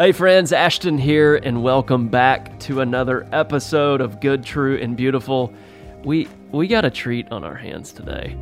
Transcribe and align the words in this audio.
Hey 0.00 0.12
friends, 0.12 0.50
Ashton 0.50 0.96
here, 0.96 1.36
and 1.36 1.62
welcome 1.62 2.08
back 2.08 2.58
to 2.60 2.80
another 2.80 3.28
episode 3.32 4.00
of 4.00 4.18
Good, 4.18 4.42
True, 4.42 4.78
and 4.78 4.96
Beautiful. 4.96 5.52
We 6.04 6.26
we 6.52 6.68
got 6.68 6.86
a 6.86 6.90
treat 6.90 7.30
on 7.30 7.44
our 7.44 7.54
hands 7.54 7.92
today. 7.92 8.34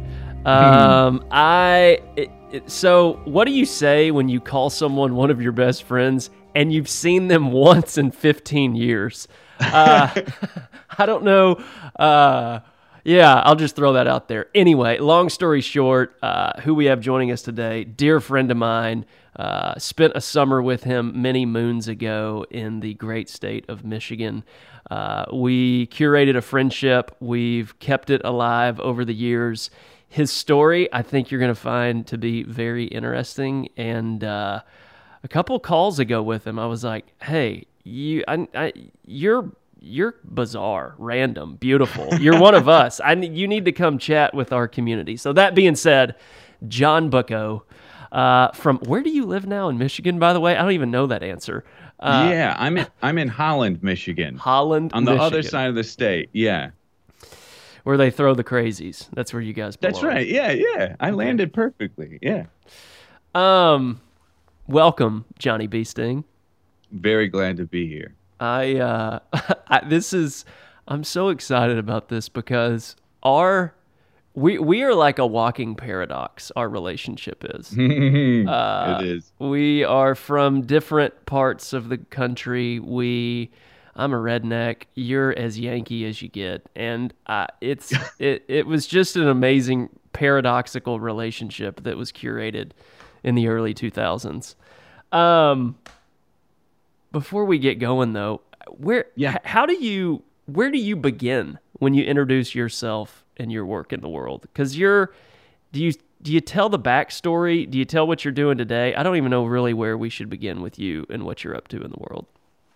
Um, 0.44 1.26
I 1.32 2.00
it, 2.14 2.30
it, 2.52 2.71
so 2.71 3.14
what 3.24 3.46
do 3.46 3.50
you 3.50 3.66
say 3.66 4.12
when 4.12 4.29
you 4.29 4.40
call 4.40 4.71
someone 4.71 5.16
one 5.16 5.32
of 5.32 5.42
your 5.42 5.50
best 5.50 5.82
friends 5.82 6.30
and 6.54 6.72
you've 6.72 6.89
seen 6.89 7.26
them 7.26 7.50
once 7.66 7.98
in 7.98 8.12
15 8.12 8.77
years? 8.77 9.27
Uh, 9.59 10.14
I 10.96 11.06
don't 11.06 11.25
know. 11.25 11.61
Uh, 11.98 12.61
yeah, 13.04 13.40
I'll 13.44 13.56
just 13.56 13.76
throw 13.76 13.92
that 13.94 14.06
out 14.06 14.28
there. 14.28 14.46
Anyway, 14.54 14.98
long 14.98 15.28
story 15.28 15.60
short, 15.60 16.16
uh, 16.22 16.60
who 16.60 16.74
we 16.74 16.86
have 16.86 17.00
joining 17.00 17.30
us 17.30 17.42
today, 17.42 17.84
dear 17.84 18.20
friend 18.20 18.50
of 18.50 18.56
mine, 18.56 19.06
uh, 19.36 19.78
spent 19.78 20.12
a 20.16 20.20
summer 20.20 20.60
with 20.60 20.84
him 20.84 21.20
many 21.20 21.46
moons 21.46 21.86
ago 21.88 22.44
in 22.50 22.80
the 22.80 22.94
great 22.94 23.29
state 23.29 23.64
of 23.68 23.84
Michigan. 23.84 24.44
Uh, 24.90 25.26
we 25.32 25.86
curated 25.89 26.36
a 26.36 26.42
friendship. 26.42 27.14
We've 27.20 27.79
kept 27.79 28.11
it 28.11 28.20
alive 28.25 28.80
over 28.80 29.04
the 29.04 29.14
years. 29.14 29.70
His 30.08 30.32
story, 30.32 30.92
I 30.92 31.03
think 31.03 31.30
you're 31.30 31.40
going 31.40 31.54
to 31.54 31.61
find 31.61 32.06
to 32.06 32.19
be 32.19 32.42
very 32.42 32.86
interesting. 32.86 33.69
And 33.77 34.25
uh, 34.25 34.62
a 35.22 35.28
couple 35.28 35.58
calls 35.61 35.98
ago 35.98 36.22
with 36.22 36.47
him, 36.47 36.58
I 36.58 36.67
was 36.67 36.83
like, 36.83 37.06
"Hey, 37.22 37.67
you, 37.84 38.25
I, 38.27 38.48
I, 38.55 38.72
you're." 39.06 39.50
You're 39.81 40.17
bizarre, 40.25 40.95
random, 40.98 41.56
beautiful. 41.56 42.09
You're 42.19 42.41
one 42.41 42.55
of 42.55 42.69
us. 42.69 43.00
I 43.00 43.12
you 43.12 43.47
need 43.47 43.64
to 43.67 43.73
come 43.73 43.98
chat 43.98 44.34
with 44.34 44.53
our 44.53 44.67
community. 44.67 45.17
So 45.17 45.33
that 45.33 45.55
being 45.55 45.77
said, 45.77 46.17
John 46.67 47.11
Bucko, 47.11 47.64
uh, 48.11 48.51
from 48.53 48.78
where 48.78 49.03
do 49.03 49.11
you 49.11 49.25
live 49.25 49.47
now 49.47 49.69
in 49.69 49.78
Michigan? 49.78 50.19
By 50.19 50.33
the 50.33 50.41
way, 50.41 50.56
I 50.56 50.62
don't 50.62 50.73
even 50.73 50.91
know 50.91 51.06
that 51.06 51.23
answer. 51.23 51.64
Uh, 52.01 52.28
yeah, 52.31 52.56
I'm 52.59 52.77
in 52.77 52.87
I'm 53.03 53.19
in 53.19 53.28
Holland, 53.28 53.83
Michigan. 53.83 54.37
Holland, 54.37 54.93
on 54.95 55.05
the 55.05 55.12
Michigan, 55.12 55.27
other 55.27 55.43
side 55.43 55.69
of 55.69 55.75
the 55.75 55.85
state. 55.85 56.31
Yeah, 56.33 56.70
where 57.85 57.97
they 57.97 58.11
throw 58.11 58.35
the 58.35 58.45
crazies. 58.45 59.09
That's 59.15 59.33
where 59.33 59.42
you 59.42 59.53
guys. 59.53 59.77
Belong. 59.77 59.92
That's 59.92 60.05
right. 60.05 60.27
Yeah, 60.27 60.53
yeah. 60.53 60.97
I 61.01 61.11
landed 61.11 61.53
perfectly. 61.53 62.19
Yeah. 62.23 62.47
Um, 63.35 64.01
welcome, 64.67 65.25
Johnny 65.39 65.67
B. 65.67 65.85
Sting. 65.85 66.25
Very 66.92 67.29
glad 67.29 67.57
to 67.59 67.67
be 67.67 67.89
here. 67.89 68.15
I 68.41 68.77
uh, 68.77 69.19
I, 69.69 69.84
this 69.86 70.12
is 70.12 70.44
I'm 70.86 71.05
so 71.05 71.28
excited 71.28 71.78
about 71.78 72.08
this 72.08 72.28
because 72.28 72.97
our 73.22 73.75
we 74.39 74.58
we 74.58 74.83
are 74.84 74.95
like 74.95 75.19
a 75.19 75.27
walking 75.27 75.75
paradox. 75.75 76.53
Our 76.55 76.69
relationship 76.69 77.45
is. 77.45 77.72
uh, 77.78 78.98
it 79.00 79.06
is. 79.06 79.33
We 79.39 79.84
are 79.84 80.14
from 80.14 80.62
different 80.62 81.27
parts 81.27 81.72
of 81.72 81.89
the 81.89 81.98
country. 81.98 82.78
We, 82.78 83.50
I'm 83.97 84.12
a 84.12 84.17
redneck. 84.17 84.84
You're 84.95 85.36
as 85.36 85.58
Yankee 85.58 86.06
as 86.06 86.23
you 86.23 86.28
get, 86.28 86.69
and 86.77 87.12
uh, 87.27 87.48
it's 87.61 87.92
it 88.19 88.45
it 88.48 88.67
was 88.67 88.86
just 88.86 89.17
an 89.17 89.27
amazing 89.27 89.89
paradoxical 90.12 91.00
relationship 91.00 91.83
that 91.83 91.97
was 91.97 92.12
curated 92.12 92.70
in 93.25 93.34
the 93.34 93.48
early 93.48 93.75
2000s. 93.75 94.55
Um, 95.12 95.77
before 97.12 97.45
we 97.45 97.59
get 97.59 97.78
going 97.78 98.12
though, 98.12 98.41
where 98.77 99.06
yeah. 99.14 99.39
How 99.45 99.67
do 99.67 99.75
you 99.75 100.23
where 100.47 100.70
do 100.70 100.78
you 100.78 100.97
begin 100.97 101.59
when 101.75 101.95
you 101.95 102.05
introduce 102.05 102.55
yourself 102.55 103.25
and 103.37 103.53
your 103.53 103.67
work 103.67 103.92
in 103.92 104.01
the 104.01 104.09
world? 104.09 104.42
Because 104.42 104.77
you're, 104.77 105.12
do 105.73 105.83
you 105.83 105.92
do 106.23 106.33
you 106.33 106.41
tell 106.41 106.69
the 106.69 106.79
backstory? 106.79 107.69
Do 107.69 107.79
you 107.79 107.84
tell 107.84 108.06
what 108.06 108.25
you're 108.25 108.33
doing 108.33 108.59
today? 108.59 108.95
I 108.95 109.03
don't 109.03 109.17
even 109.17 109.31
know 109.31 109.45
really 109.45 109.73
where 109.73 109.97
we 109.97 110.09
should 110.09 110.29
begin 110.29 110.61
with 110.61 110.79
you 110.79 111.06
and 111.09 111.25
what 111.25 111.45
you're 111.45 111.55
up 111.55 111.69
to 111.69 111.77
in 111.77 111.91
the 111.91 111.98
world. 111.98 112.27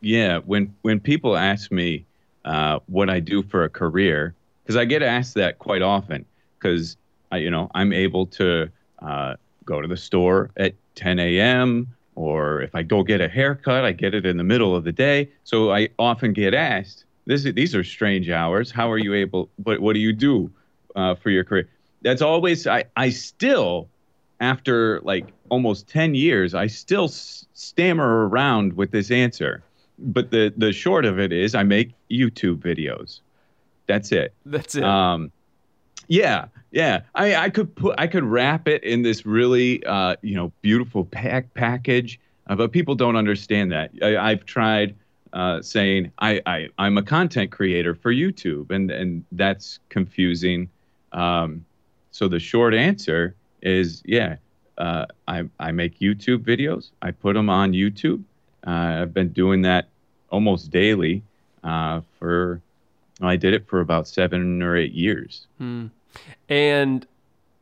Yeah, 0.00 0.38
when 0.38 0.74
when 0.82 1.00
people 1.00 1.36
ask 1.36 1.70
me 1.70 2.04
uh, 2.44 2.80
what 2.86 3.10
I 3.10 3.20
do 3.20 3.42
for 3.42 3.64
a 3.64 3.68
career, 3.68 4.34
because 4.62 4.76
I 4.76 4.84
get 4.84 5.02
asked 5.02 5.34
that 5.34 5.58
quite 5.58 5.82
often, 5.82 6.24
because 6.58 6.96
I 7.30 7.38
you 7.38 7.50
know 7.50 7.70
I'm 7.74 7.92
able 7.92 8.26
to 8.26 8.70
uh, 9.00 9.34
go 9.64 9.80
to 9.80 9.88
the 9.88 9.96
store 9.96 10.50
at 10.56 10.74
10 10.94 11.18
a.m. 11.18 11.88
or 12.14 12.60
if 12.62 12.74
I 12.74 12.82
go 12.82 13.02
get 13.02 13.20
a 13.20 13.28
haircut, 13.28 13.84
I 13.84 13.92
get 13.92 14.14
it 14.14 14.26
in 14.26 14.36
the 14.36 14.44
middle 14.44 14.76
of 14.76 14.84
the 14.84 14.92
day. 14.92 15.30
So 15.44 15.72
I 15.72 15.88
often 15.98 16.32
get 16.32 16.54
asked, 16.54 17.04
this 17.26 17.44
these 17.44 17.74
are 17.74 17.84
strange 17.84 18.30
hours. 18.30 18.70
How 18.70 18.90
are 18.90 18.98
you 18.98 19.14
able? 19.14 19.48
But 19.58 19.80
what 19.80 19.94
do 19.94 20.00
you 20.00 20.12
do 20.12 20.50
uh, 20.96 21.14
for 21.14 21.30
your 21.30 21.44
career? 21.44 21.68
That's 22.02 22.22
always 22.22 22.66
I. 22.66 22.84
I 22.96 23.10
still, 23.10 23.88
after 24.40 25.00
like 25.02 25.26
almost 25.48 25.88
ten 25.88 26.14
years, 26.14 26.54
I 26.54 26.66
still 26.66 27.04
s- 27.04 27.46
stammer 27.54 28.28
around 28.28 28.72
with 28.72 28.90
this 28.90 29.10
answer. 29.10 29.62
But 29.98 30.32
the 30.32 30.52
the 30.56 30.72
short 30.72 31.04
of 31.04 31.20
it 31.20 31.32
is, 31.32 31.54
I 31.54 31.62
make 31.62 31.92
YouTube 32.10 32.56
videos. 32.56 33.20
That's 33.86 34.10
it. 34.10 34.34
That's 34.44 34.74
it. 34.74 34.82
Um, 34.82 35.30
yeah, 36.12 36.48
yeah. 36.72 37.00
I, 37.14 37.34
I 37.36 37.48
could 37.48 37.74
put 37.74 37.94
I 37.96 38.06
could 38.06 38.24
wrap 38.24 38.68
it 38.68 38.84
in 38.84 39.00
this 39.00 39.24
really 39.24 39.82
uh, 39.86 40.16
you 40.20 40.34
know 40.34 40.52
beautiful 40.60 41.06
pack 41.06 41.54
package, 41.54 42.20
uh, 42.48 42.54
but 42.54 42.70
people 42.70 42.94
don't 42.94 43.16
understand 43.16 43.72
that. 43.72 43.92
I, 44.02 44.18
I've 44.18 44.44
tried 44.44 44.94
uh, 45.32 45.62
saying 45.62 46.12
I, 46.18 46.42
I 46.44 46.68
I'm 46.76 46.98
a 46.98 47.02
content 47.02 47.50
creator 47.50 47.94
for 47.94 48.12
YouTube, 48.12 48.70
and 48.70 48.90
and 48.90 49.24
that's 49.32 49.78
confusing. 49.88 50.68
Um, 51.12 51.64
so 52.10 52.28
the 52.28 52.38
short 52.38 52.74
answer 52.74 53.34
is 53.62 54.02
yeah, 54.04 54.36
uh, 54.76 55.06
I 55.26 55.44
I 55.58 55.72
make 55.72 55.98
YouTube 55.98 56.40
videos. 56.40 56.90
I 57.00 57.12
put 57.12 57.32
them 57.32 57.48
on 57.48 57.72
YouTube. 57.72 58.22
Uh, 58.66 59.00
I've 59.00 59.14
been 59.14 59.30
doing 59.30 59.62
that 59.62 59.88
almost 60.28 60.70
daily 60.70 61.22
uh, 61.64 62.02
for. 62.18 62.60
I 63.22 63.36
did 63.36 63.54
it 63.54 63.66
for 63.66 63.80
about 63.80 64.08
seven 64.08 64.62
or 64.62 64.76
eight 64.76 64.92
years. 64.92 65.46
Hmm. 65.56 65.86
And 66.48 67.06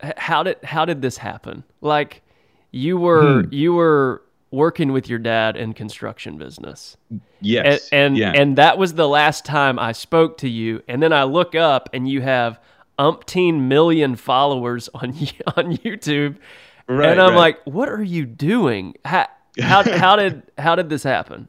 how 0.01 0.43
did 0.43 0.63
how 0.63 0.85
did 0.85 1.03
this 1.03 1.19
happen? 1.19 1.65
Like 1.81 2.23
you 2.71 2.97
were 2.99 3.43
hmm. 3.43 3.53
you 3.53 3.75
were 3.75 4.23
working 4.51 4.93
with 4.93 5.09
your 5.09 5.19
dad 5.19 5.57
in 5.57 5.73
construction 5.73 6.37
business. 6.37 6.97
Yes. 7.41 7.89
And 7.93 8.07
and, 8.07 8.17
yeah. 8.17 8.33
and 8.33 8.57
that 8.59 8.79
was 8.79 8.95
the 8.95 9.09
last 9.09 9.45
time 9.45 9.79
I 9.79 9.93
spoke 9.93 10.39
to 10.39 10.49
you. 10.49 10.83
And 10.89 11.03
then 11.03 11.13
I 11.13 11.25
look 11.25 11.55
up 11.55 11.89
and 11.93 12.09
you 12.09 12.21
have 12.23 12.61
umpteen 12.99 13.63
million 13.69 14.17
followers 14.17 14.89
on 14.95 15.11
on 15.57 15.77
YouTube. 15.79 16.37
Right, 16.89 17.11
and 17.11 17.21
I'm 17.21 17.31
right. 17.31 17.37
like, 17.37 17.61
what 17.67 17.89
are 17.89 18.03
you 18.03 18.27
doing? 18.27 18.95
How, 19.05 19.29
how 19.61 19.83
how 19.99 20.17
did 20.17 20.43
how 20.59 20.75
did 20.75 20.89
this 20.89 21.03
happen? 21.03 21.49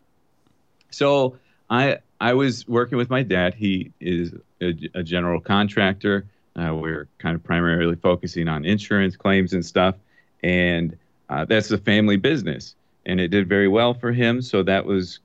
So 0.91 1.37
I 1.69 1.97
I 2.19 2.33
was 2.33 2.67
working 2.67 2.97
with 2.97 3.09
my 3.09 3.23
dad. 3.23 3.55
He 3.55 3.91
is 3.99 4.33
a, 4.61 4.73
a 4.93 5.03
general 5.03 5.41
contractor. 5.41 6.25
Uh, 6.55 6.75
we're 6.75 7.07
kind 7.17 7.35
of 7.35 7.43
primarily 7.43 7.95
focusing 7.95 8.47
on 8.47 8.65
insurance 8.65 9.15
claims 9.15 9.53
and 9.53 9.65
stuff, 9.65 9.95
and 10.43 10.97
uh, 11.29 11.45
that's 11.45 11.71
a 11.71 11.77
family 11.77 12.17
business 12.17 12.75
and 13.05 13.19
it 13.19 13.29
did 13.29 13.47
very 13.47 13.67
well 13.67 13.93
for 13.93 14.11
him. 14.11 14.41
So 14.41 14.63
that 14.63 14.85
was, 14.85 15.19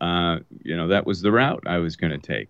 uh, 0.00 0.38
you 0.62 0.76
know, 0.76 0.88
that 0.88 1.06
was 1.06 1.22
the 1.22 1.32
route 1.32 1.62
I 1.66 1.78
was 1.78 1.96
going 1.96 2.12
to 2.12 2.18
take, 2.18 2.48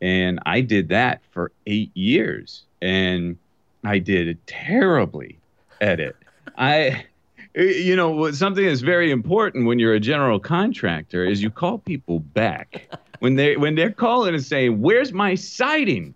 and 0.00 0.38
I 0.46 0.60
did 0.60 0.88
that 0.88 1.22
for 1.30 1.52
eight 1.66 1.90
years, 1.94 2.64
and 2.82 3.36
I 3.84 3.98
did 3.98 4.38
terribly 4.46 5.38
at 5.80 6.00
it. 6.00 6.16
I, 6.58 7.06
you 7.54 7.96
know, 7.96 8.30
something 8.32 8.64
that's 8.64 8.80
very 8.80 9.10
important 9.10 9.66
when 9.66 9.78
you're 9.78 9.94
a 9.94 10.00
general 10.00 10.38
contractor 10.38 11.24
is 11.24 11.42
you 11.42 11.50
call 11.50 11.78
people 11.78 12.20
back 12.20 12.88
when 13.20 13.36
they 13.36 13.56
when 13.56 13.74
they're 13.74 13.92
calling 13.92 14.34
and 14.34 14.44
saying, 14.44 14.80
"Where's 14.80 15.12
my 15.12 15.34
siding?" 15.34 16.14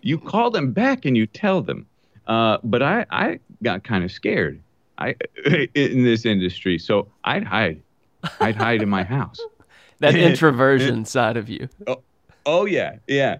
You 0.00 0.18
call 0.18 0.50
them 0.50 0.72
back 0.72 1.04
and 1.04 1.16
you 1.16 1.26
tell 1.26 1.62
them. 1.62 1.86
Uh, 2.26 2.58
but 2.64 2.82
I, 2.82 3.04
I 3.10 3.38
got 3.62 3.84
kind 3.84 4.02
of 4.02 4.10
scared 4.10 4.62
I 4.98 5.16
in 5.74 6.04
this 6.04 6.24
industry. 6.24 6.78
So 6.78 7.08
I'd 7.24 7.44
hide. 7.44 7.82
I'd 8.40 8.56
hide 8.56 8.82
in 8.82 8.88
my 8.88 9.04
house. 9.04 9.38
that 9.98 10.14
introversion 10.14 11.04
side 11.04 11.36
of 11.36 11.48
you. 11.48 11.68
Oh, 11.86 12.00
oh 12.46 12.64
yeah, 12.64 12.96
yeah. 13.06 13.38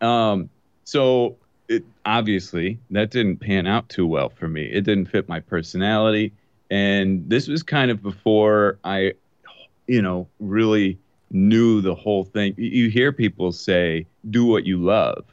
Um, 0.00 0.48
so 0.84 1.36
it, 1.68 1.84
obviously 2.06 2.78
that 2.90 3.10
didn't 3.10 3.38
pan 3.38 3.66
out 3.66 3.88
too 3.88 4.06
well 4.06 4.30
for 4.30 4.48
me. 4.48 4.64
It 4.64 4.82
didn't 4.82 5.06
fit 5.06 5.28
my 5.28 5.40
personality, 5.40 6.32
and 6.70 7.28
this 7.28 7.48
was 7.48 7.62
kind 7.62 7.90
of 7.90 8.02
before 8.02 8.78
I, 8.84 9.12
you 9.86 10.00
know, 10.00 10.26
really 10.38 10.98
knew 11.30 11.80
the 11.80 11.94
whole 11.94 12.24
thing. 12.24 12.54
You 12.56 12.88
hear 12.88 13.12
people 13.12 13.52
say, 13.52 14.06
"Do 14.30 14.46
what 14.46 14.64
you 14.64 14.82
love." 14.82 15.24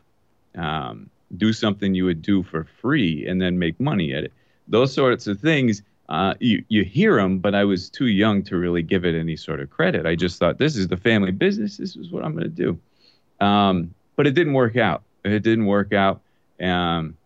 Um, 0.58 1.10
do 1.36 1.54
something 1.54 1.94
you 1.94 2.06
would 2.06 2.22
do 2.22 2.42
for 2.42 2.66
free 2.82 3.28
and 3.28 3.42
then 3.42 3.60
make 3.60 3.80
money 3.80 4.14
at 4.14 4.24
it 4.24 4.34
those 4.68 4.94
sorts 4.94 5.28
of 5.28 5.40
things 5.40 5.82
uh, 6.10 6.36
you, 6.40 6.64
you 6.70 6.84
hear 6.86 7.18
them, 7.18 7.40
but 7.40 7.54
I 7.54 7.66
was 7.66 7.90
too 7.90 8.08
young 8.08 8.42
to 8.44 8.56
really 8.56 8.82
give 8.82 9.04
it 9.04 9.14
any 9.14 9.36
sort 9.36 9.60
of 9.60 9.70
credit. 9.70 10.06
I 10.06 10.16
just 10.16 10.40
thought, 10.40 10.58
this 10.58 10.78
is 10.78 10.88
the 10.88 10.96
family 10.96 11.32
business. 11.32 11.78
This 11.78 11.96
is 11.96 12.12
what 12.12 12.24
I'm 12.24 12.32
going 12.32 12.44
to 12.44 12.50
do. 12.50 12.80
Um, 13.46 13.94
but 14.16 14.26
it 14.26 14.32
didn't 14.32 14.54
work 14.54 14.78
out. 14.78 15.04
It 15.26 15.44
didn't 15.44 15.66
work 15.66 15.92
out. 15.92 16.22
Um, 16.62 17.18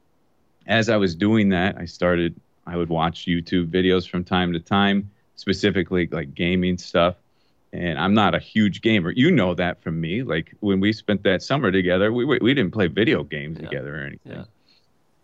as 0.66 0.90
I 0.90 0.98
was 0.98 1.14
doing 1.14 1.50
that, 1.50 1.78
I 1.78 1.86
started, 1.86 2.36
I 2.66 2.76
would 2.76 2.90
watch 2.90 3.26
YouTube 3.26 3.68
videos 3.68 4.10
from 4.10 4.24
time 4.24 4.54
to 4.54 4.60
time, 4.60 5.12
specifically 5.36 6.08
like 6.12 6.34
gaming 6.34 6.80
stuff. 6.80 7.16
And 7.74 7.98
I'm 7.98 8.14
not 8.14 8.36
a 8.36 8.40
huge 8.40 8.82
gamer. 8.82 9.12
You 9.12 9.32
know 9.32 9.54
that 9.56 9.82
from 9.82 10.00
me. 10.02 10.24
Like 10.24 10.54
when 10.60 10.80
we 10.80 10.92
spent 10.94 11.24
that 11.24 11.42
summer 11.42 11.72
together, 11.72 12.12
we 12.12 12.26
we 12.26 12.54
didn't 12.54 12.72
play 12.72 12.88
video 12.88 13.24
games 13.24 13.58
yeah. 13.60 13.70
together 13.70 13.96
or 13.96 14.06
anything. 14.06 14.46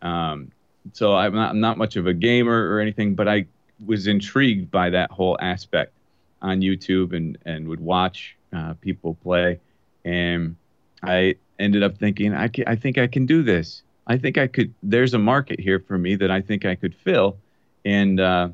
Yeah. 0.02 0.32
Um, 0.32 0.52
so 0.94 1.16
I'm 1.16 1.34
not 1.34 1.52
I'm 1.52 1.60
not 1.60 1.78
much 1.78 1.96
of 1.96 2.08
a 2.08 2.14
gamer 2.14 2.70
or 2.70 2.80
anything, 2.80 3.16
but 3.16 3.28
I 3.28 3.46
was 3.86 4.08
intrigued 4.08 4.72
by 4.72 4.90
that 4.92 5.12
whole 5.12 5.38
aspect 5.42 5.94
on 6.42 6.62
YouTube 6.62 7.16
and 7.16 7.38
and 7.46 7.68
would 7.68 7.82
watch 7.82 8.36
uh, 8.54 8.74
people 8.76 9.16
play, 9.16 9.60
and 10.06 10.56
I 11.04 11.36
ended 11.60 11.84
up 11.84 11.98
thinking 11.98 12.34
I 12.34 12.48
can, 12.48 12.66
I 12.68 12.76
think 12.76 12.98
I 12.98 13.08
can 13.08 13.26
do 13.26 13.44
this. 13.44 13.84
I 14.06 14.18
think 14.18 14.38
I 14.38 14.48
could. 14.48 14.74
There's 14.82 15.14
a 15.14 15.20
market 15.20 15.60
here 15.60 15.80
for 15.80 15.98
me 15.98 16.16
that 16.16 16.32
I 16.32 16.42
think 16.42 16.66
I 16.66 16.76
could 16.76 16.96
fill, 16.96 17.38
and 17.84 18.20
uh, 18.22 18.50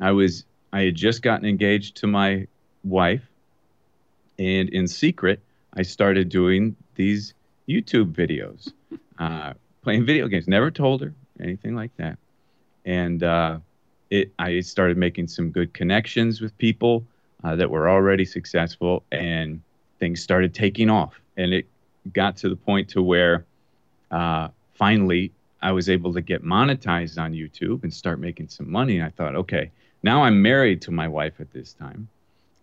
I 0.00 0.12
was 0.12 0.44
I 0.72 0.82
had 0.82 0.94
just 0.94 1.22
gotten 1.22 1.46
engaged 1.46 1.96
to 1.98 2.06
my 2.06 2.46
wife, 2.84 3.22
and 4.38 4.68
in 4.70 4.88
secret 4.88 5.40
I 5.74 5.82
started 5.82 6.28
doing 6.28 6.76
these 6.94 7.34
YouTube 7.68 8.12
videos, 8.12 8.72
uh, 9.18 9.54
playing 9.82 10.06
video 10.06 10.28
games. 10.28 10.48
Never 10.48 10.70
told 10.70 11.02
her 11.02 11.14
anything 11.40 11.74
like 11.74 11.94
that, 11.96 12.18
and 12.84 13.22
uh, 13.22 13.58
it 14.10 14.32
I 14.38 14.60
started 14.60 14.96
making 14.96 15.28
some 15.28 15.50
good 15.50 15.72
connections 15.74 16.40
with 16.40 16.56
people 16.58 17.04
uh, 17.44 17.56
that 17.56 17.70
were 17.70 17.88
already 17.88 18.24
successful, 18.24 19.04
and 19.12 19.60
things 19.98 20.22
started 20.22 20.54
taking 20.54 20.90
off. 20.90 21.20
And 21.36 21.52
it 21.52 21.66
got 22.12 22.36
to 22.38 22.48
the 22.48 22.56
point 22.56 22.88
to 22.90 23.02
where 23.02 23.44
uh, 24.10 24.48
finally 24.74 25.32
I 25.60 25.72
was 25.72 25.88
able 25.88 26.12
to 26.14 26.20
get 26.20 26.44
monetized 26.44 27.20
on 27.20 27.32
YouTube 27.32 27.82
and 27.82 27.92
start 27.92 28.20
making 28.20 28.48
some 28.48 28.70
money. 28.70 28.96
And 28.96 29.04
I 29.04 29.10
thought, 29.10 29.34
okay, 29.34 29.70
now 30.02 30.22
I'm 30.22 30.40
married 30.40 30.82
to 30.82 30.90
my 30.90 31.08
wife 31.08 31.34
at 31.40 31.52
this 31.52 31.72
time, 31.72 32.08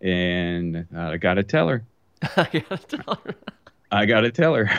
and 0.02 0.86
uh, 0.96 1.10
I 1.10 1.18
gotta 1.18 1.44
tell 1.44 1.68
her. 1.68 1.84
I 2.38 2.64
gotta 2.70 2.98
tell 2.98 3.20
her. 3.26 3.36
I 3.92 4.06
gotta 4.06 4.32
tell 4.32 4.54
her. 4.56 4.70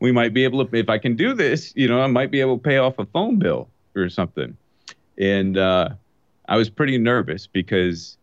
We 0.00 0.12
might 0.12 0.34
be 0.34 0.44
able 0.44 0.64
to, 0.64 0.76
if 0.76 0.88
I 0.88 0.98
can 0.98 1.16
do 1.16 1.34
this, 1.34 1.72
you 1.76 1.88
know, 1.88 2.00
I 2.00 2.06
might 2.06 2.30
be 2.30 2.40
able 2.40 2.56
to 2.58 2.62
pay 2.62 2.78
off 2.78 2.98
a 2.98 3.06
phone 3.06 3.38
bill 3.38 3.68
or 3.94 4.08
something. 4.08 4.56
And 5.18 5.56
uh, 5.56 5.90
I 6.48 6.56
was 6.56 6.70
pretty 6.70 6.98
nervous 6.98 7.46
because, 7.46 8.16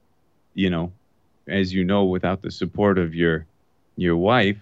you 0.54 0.70
know, 0.70 0.92
as 1.48 1.74
you 1.74 1.84
know, 1.84 2.04
without 2.04 2.42
the 2.42 2.52
support 2.52 2.98
of 2.98 3.16
your 3.16 3.46
your 3.98 4.18
wife, 4.18 4.58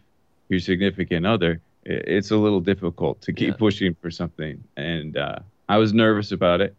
your 0.50 0.59
significant 0.59 1.25
other, 1.25 1.62
it's 1.86 2.31
a 2.31 2.38
little 2.38 2.59
difficult 2.59 3.21
to 3.21 3.33
keep 3.33 3.50
yeah. 3.50 3.57
pushing 3.57 3.95
for 4.01 4.12
something. 4.12 4.63
And 4.77 5.18
uh, 5.18 5.39
I 5.69 5.77
was 5.77 5.94
nervous 5.94 6.31
about 6.31 6.62
it, 6.62 6.75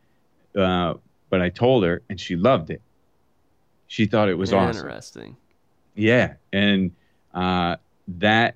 uh, 0.56 0.94
but 1.30 1.40
I 1.40 1.48
told 1.48 1.84
her, 1.84 2.02
and 2.08 2.20
she 2.20 2.36
loved 2.36 2.70
it. 2.70 2.82
She 3.90 4.06
thought 4.06 4.28
it 4.28 4.38
was 4.38 4.52
awesome. 4.52 4.86
Interesting. 4.86 5.36
Yeah, 5.96 6.34
and 6.52 6.92
uh, 7.34 7.74
that 8.06 8.54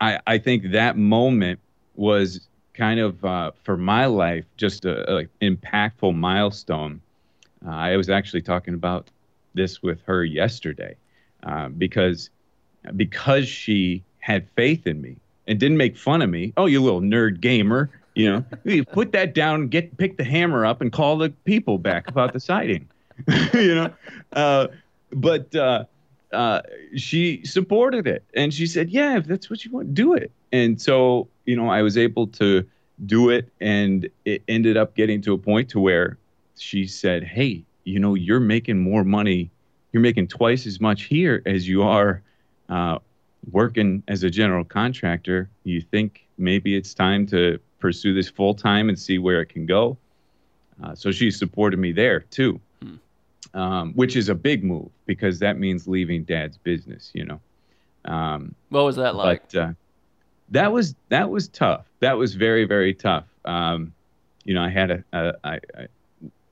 I 0.00 0.20
I 0.24 0.38
think 0.38 0.70
that 0.70 0.96
moment 0.96 1.58
was 1.96 2.46
kind 2.72 3.00
of 3.00 3.24
uh, 3.24 3.50
for 3.64 3.76
my 3.76 4.06
life 4.06 4.44
just 4.56 4.84
a, 4.84 5.18
a 5.18 5.26
impactful 5.40 6.14
milestone. 6.14 7.00
Uh, 7.66 7.70
I 7.70 7.96
was 7.96 8.08
actually 8.08 8.42
talking 8.42 8.74
about 8.74 9.10
this 9.54 9.82
with 9.82 10.00
her 10.02 10.24
yesterday 10.24 10.94
uh, 11.42 11.68
because 11.70 12.30
because 12.94 13.48
she 13.48 14.04
had 14.20 14.48
faith 14.50 14.86
in 14.86 15.00
me 15.02 15.16
and 15.48 15.58
didn't 15.58 15.76
make 15.76 15.96
fun 15.96 16.22
of 16.22 16.30
me. 16.30 16.52
Oh, 16.56 16.66
you 16.66 16.80
little 16.80 17.00
nerd 17.00 17.40
gamer. 17.40 17.90
You 18.14 18.30
know, 18.30 18.44
you 18.64 18.84
put 18.84 19.10
that 19.10 19.34
down, 19.34 19.66
get 19.66 19.96
pick 19.96 20.18
the 20.18 20.24
hammer 20.24 20.64
up, 20.64 20.80
and 20.80 20.92
call 20.92 21.18
the 21.18 21.30
people 21.44 21.78
back 21.78 22.06
about 22.06 22.32
the 22.32 22.38
siding. 22.38 22.88
you 23.54 23.74
know, 23.74 23.92
uh, 24.32 24.68
but 25.12 25.54
uh, 25.54 25.84
uh, 26.32 26.62
she 26.96 27.44
supported 27.44 28.06
it, 28.06 28.24
and 28.34 28.52
she 28.52 28.66
said, 28.66 28.90
"Yeah, 28.90 29.18
if 29.18 29.26
that's 29.26 29.50
what 29.50 29.64
you 29.64 29.70
want, 29.70 29.94
do 29.94 30.14
it." 30.14 30.30
And 30.52 30.80
so, 30.80 31.28
you 31.44 31.56
know, 31.56 31.68
I 31.68 31.82
was 31.82 31.96
able 31.96 32.26
to 32.28 32.64
do 33.06 33.30
it, 33.30 33.48
and 33.60 34.08
it 34.24 34.42
ended 34.48 34.76
up 34.76 34.94
getting 34.94 35.20
to 35.22 35.32
a 35.32 35.38
point 35.38 35.68
to 35.70 35.80
where 35.80 36.18
she 36.56 36.86
said, 36.86 37.24
"Hey, 37.24 37.64
you 37.84 37.98
know, 37.98 38.14
you're 38.14 38.40
making 38.40 38.78
more 38.78 39.04
money. 39.04 39.50
You're 39.92 40.02
making 40.02 40.28
twice 40.28 40.66
as 40.66 40.80
much 40.80 41.04
here 41.04 41.42
as 41.46 41.68
you 41.68 41.82
are." 41.82 42.22
Uh, 42.68 42.98
working 43.50 44.02
as 44.08 44.22
a 44.22 44.30
general 44.30 44.64
contractor, 44.64 45.48
you 45.64 45.80
think 45.80 46.26
maybe 46.38 46.76
it's 46.76 46.94
time 46.94 47.26
to 47.26 47.58
pursue 47.78 48.14
this 48.14 48.28
full 48.28 48.54
time 48.54 48.88
and 48.88 48.98
see 48.98 49.18
where 49.18 49.40
it 49.40 49.46
can 49.46 49.66
go. 49.66 49.96
Uh, 50.82 50.94
so 50.94 51.10
she 51.10 51.30
supported 51.30 51.78
me 51.78 51.92
there 51.92 52.20
too. 52.20 52.60
Um, 53.54 53.92
which 53.94 54.16
is 54.16 54.28
a 54.28 54.34
big 54.34 54.64
move 54.64 54.90
because 55.06 55.38
that 55.40 55.58
means 55.58 55.86
leaving 55.86 56.24
dad's 56.24 56.56
business, 56.58 57.10
you 57.14 57.24
know. 57.24 57.40
Um, 58.04 58.54
what 58.70 58.84
was 58.84 58.96
that 58.96 59.14
like? 59.14 59.50
But, 59.52 59.58
uh, 59.58 59.72
that 60.50 60.72
was 60.72 60.94
that 61.08 61.30
was 61.30 61.48
tough. 61.48 61.86
That 62.00 62.16
was 62.16 62.34
very 62.34 62.64
very 62.64 62.94
tough. 62.94 63.24
Um, 63.44 63.92
you 64.44 64.54
know, 64.54 64.62
I 64.62 64.68
had 64.68 64.90
a, 64.90 65.04
a 65.12 65.32
I, 65.44 65.54
I 65.54 65.86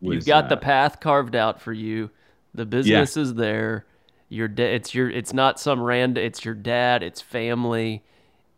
was, 0.00 0.16
You've 0.16 0.26
got 0.26 0.44
uh, 0.44 0.48
the 0.48 0.56
path 0.56 1.00
carved 1.00 1.36
out 1.36 1.60
for 1.60 1.72
you. 1.72 2.10
The 2.54 2.66
business 2.66 3.16
yeah. 3.16 3.22
is 3.22 3.34
there 3.34 3.84
your 4.30 4.48
da- 4.48 4.74
it's 4.74 4.94
your 4.94 5.10
it's 5.10 5.34
not 5.34 5.60
some 5.60 5.82
random 5.82 6.24
it's 6.24 6.44
your 6.44 6.54
dad 6.54 7.02
it's 7.02 7.20
family 7.20 8.02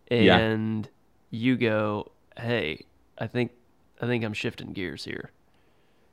and 0.08 0.86
yeah. 0.86 1.38
you 1.38 1.56
go 1.56 2.12
hey 2.36 2.84
i 3.18 3.26
think 3.26 3.50
i 4.00 4.06
think 4.06 4.22
i'm 4.22 4.34
shifting 4.34 4.72
gears 4.72 5.04
here 5.04 5.32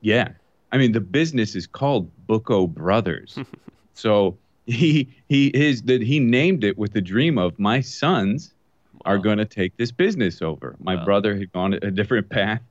yeah 0.01 0.29
i 0.71 0.77
mean 0.77 0.91
the 0.91 1.01
business 1.01 1.55
is 1.55 1.67
called 1.67 2.09
bucko 2.27 2.67
brothers 2.67 3.37
so 3.93 4.37
he 4.65 5.07
he 5.27 5.47
is 5.47 5.83
that 5.83 6.01
he 6.01 6.19
named 6.19 6.63
it 6.63 6.77
with 6.77 6.93
the 6.93 7.01
dream 7.01 7.37
of 7.37 7.57
my 7.59 7.81
sons 7.81 8.53
wow. 8.93 9.13
are 9.13 9.17
going 9.17 9.37
to 9.37 9.45
take 9.45 9.75
this 9.77 9.91
business 9.91 10.41
over 10.41 10.75
my 10.81 10.95
wow. 10.95 11.05
brother 11.05 11.37
had 11.37 11.51
gone 11.51 11.73
a 11.73 11.91
different 11.91 12.29
path 12.39 12.61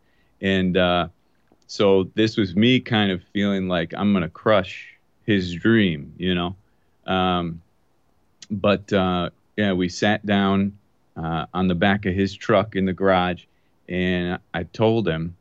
and 0.41 0.77
uh, 0.77 1.09
so 1.67 2.05
this 2.15 2.37
was 2.37 2.55
me 2.55 2.81
kind 2.81 3.11
of 3.11 3.23
feeling 3.33 3.69
like 3.69 3.93
i'm 3.97 4.13
going 4.13 4.23
to 4.23 4.31
crush 4.31 4.89
his 5.27 5.55
dream 5.55 6.13
you 6.17 6.35
know 6.35 6.55
um, 7.09 7.63
but 8.51 8.93
uh, 8.93 9.31
yeah, 9.57 9.73
we 9.73 9.89
sat 9.89 10.25
down 10.25 10.79
uh, 11.17 11.47
on 11.53 11.67
the 11.67 11.75
back 11.75 12.07
of 12.07 12.15
his 12.15 12.35
truck 12.35 12.77
in 12.77 12.85
the 12.85 12.93
garage, 12.93 13.45
and 13.89 14.39
I 14.55 14.63
told 14.63 15.09
him 15.09 15.37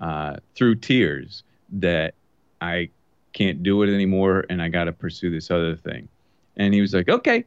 uh, 0.00 0.36
through 0.54 0.76
tears 0.76 1.42
that 1.72 2.14
I 2.60 2.90
can't 3.32 3.62
do 3.62 3.82
it 3.82 3.92
anymore, 3.92 4.44
and 4.48 4.62
I 4.62 4.68
got 4.68 4.84
to 4.84 4.92
pursue 4.92 5.30
this 5.30 5.50
other 5.50 5.76
thing. 5.76 6.08
And 6.56 6.74
he 6.74 6.80
was 6.80 6.94
like, 6.94 7.08
"Okay, 7.08 7.44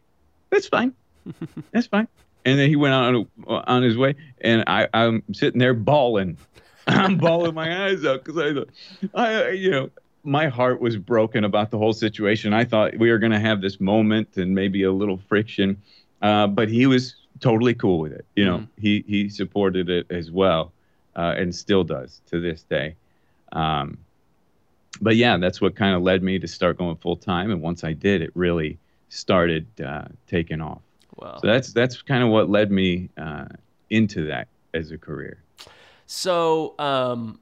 that's 0.49 0.67
fine, 0.67 0.93
that's 1.71 1.87
fine." 1.87 2.07
And 2.45 2.59
then 2.59 2.69
he 2.69 2.75
went 2.75 2.93
on 2.93 3.27
on 3.47 3.83
his 3.83 3.97
way, 3.97 4.15
and 4.41 4.63
I, 4.67 4.87
I'm 4.93 5.23
sitting 5.31 5.59
there 5.59 5.73
bawling. 5.73 6.37
I'm 6.87 7.17
bawling 7.17 7.55
my 7.55 7.87
eyes 7.87 8.05
out 8.05 8.23
because 8.23 8.67
I, 9.15 9.19
I, 9.19 9.49
you 9.49 9.71
know, 9.71 9.89
my 10.23 10.47
heart 10.47 10.81
was 10.81 10.97
broken 10.97 11.43
about 11.43 11.71
the 11.71 11.77
whole 11.77 11.93
situation. 11.93 12.53
I 12.53 12.63
thought 12.63 12.97
we 12.97 13.09
were 13.09 13.17
going 13.17 13.31
to 13.31 13.39
have 13.39 13.61
this 13.61 13.79
moment 13.79 14.37
and 14.37 14.53
maybe 14.53 14.83
a 14.83 14.91
little 14.91 15.17
friction, 15.17 15.81
uh, 16.21 16.47
but 16.47 16.69
he 16.69 16.85
was 16.85 17.15
totally 17.39 17.73
cool 17.73 17.99
with 17.99 18.11
it. 18.11 18.25
You 18.35 18.45
know, 18.45 18.57
mm-hmm. 18.57 18.81
he 18.81 19.03
he 19.07 19.29
supported 19.29 19.89
it 19.89 20.07
as 20.09 20.31
well, 20.31 20.71
uh, 21.15 21.35
and 21.37 21.55
still 21.55 21.83
does 21.83 22.21
to 22.27 22.39
this 22.39 22.63
day. 22.63 22.95
Um, 23.51 23.97
but 25.01 25.15
yeah, 25.15 25.37
that's 25.37 25.61
what 25.61 25.75
kind 25.75 25.95
of 25.95 26.01
led 26.01 26.23
me 26.23 26.39
to 26.39 26.47
start 26.47 26.77
going 26.77 26.95
full 26.97 27.17
time. 27.17 27.51
And 27.51 27.61
once 27.61 27.83
I 27.83 27.93
did, 27.93 28.21
it 28.21 28.31
really 28.35 28.77
started 29.09 29.67
uh, 29.81 30.05
taking 30.27 30.61
off. 30.61 30.81
Wow. 31.15 31.39
So 31.41 31.47
that's 31.47 31.73
that's 31.73 32.01
kind 32.01 32.23
of 32.23 32.29
what 32.29 32.49
led 32.49 32.71
me 32.71 33.09
uh, 33.17 33.45
into 33.89 34.27
that 34.27 34.47
as 34.73 34.91
a 34.91 34.97
career. 34.97 35.41
So 36.05 36.75
um, 36.79 37.39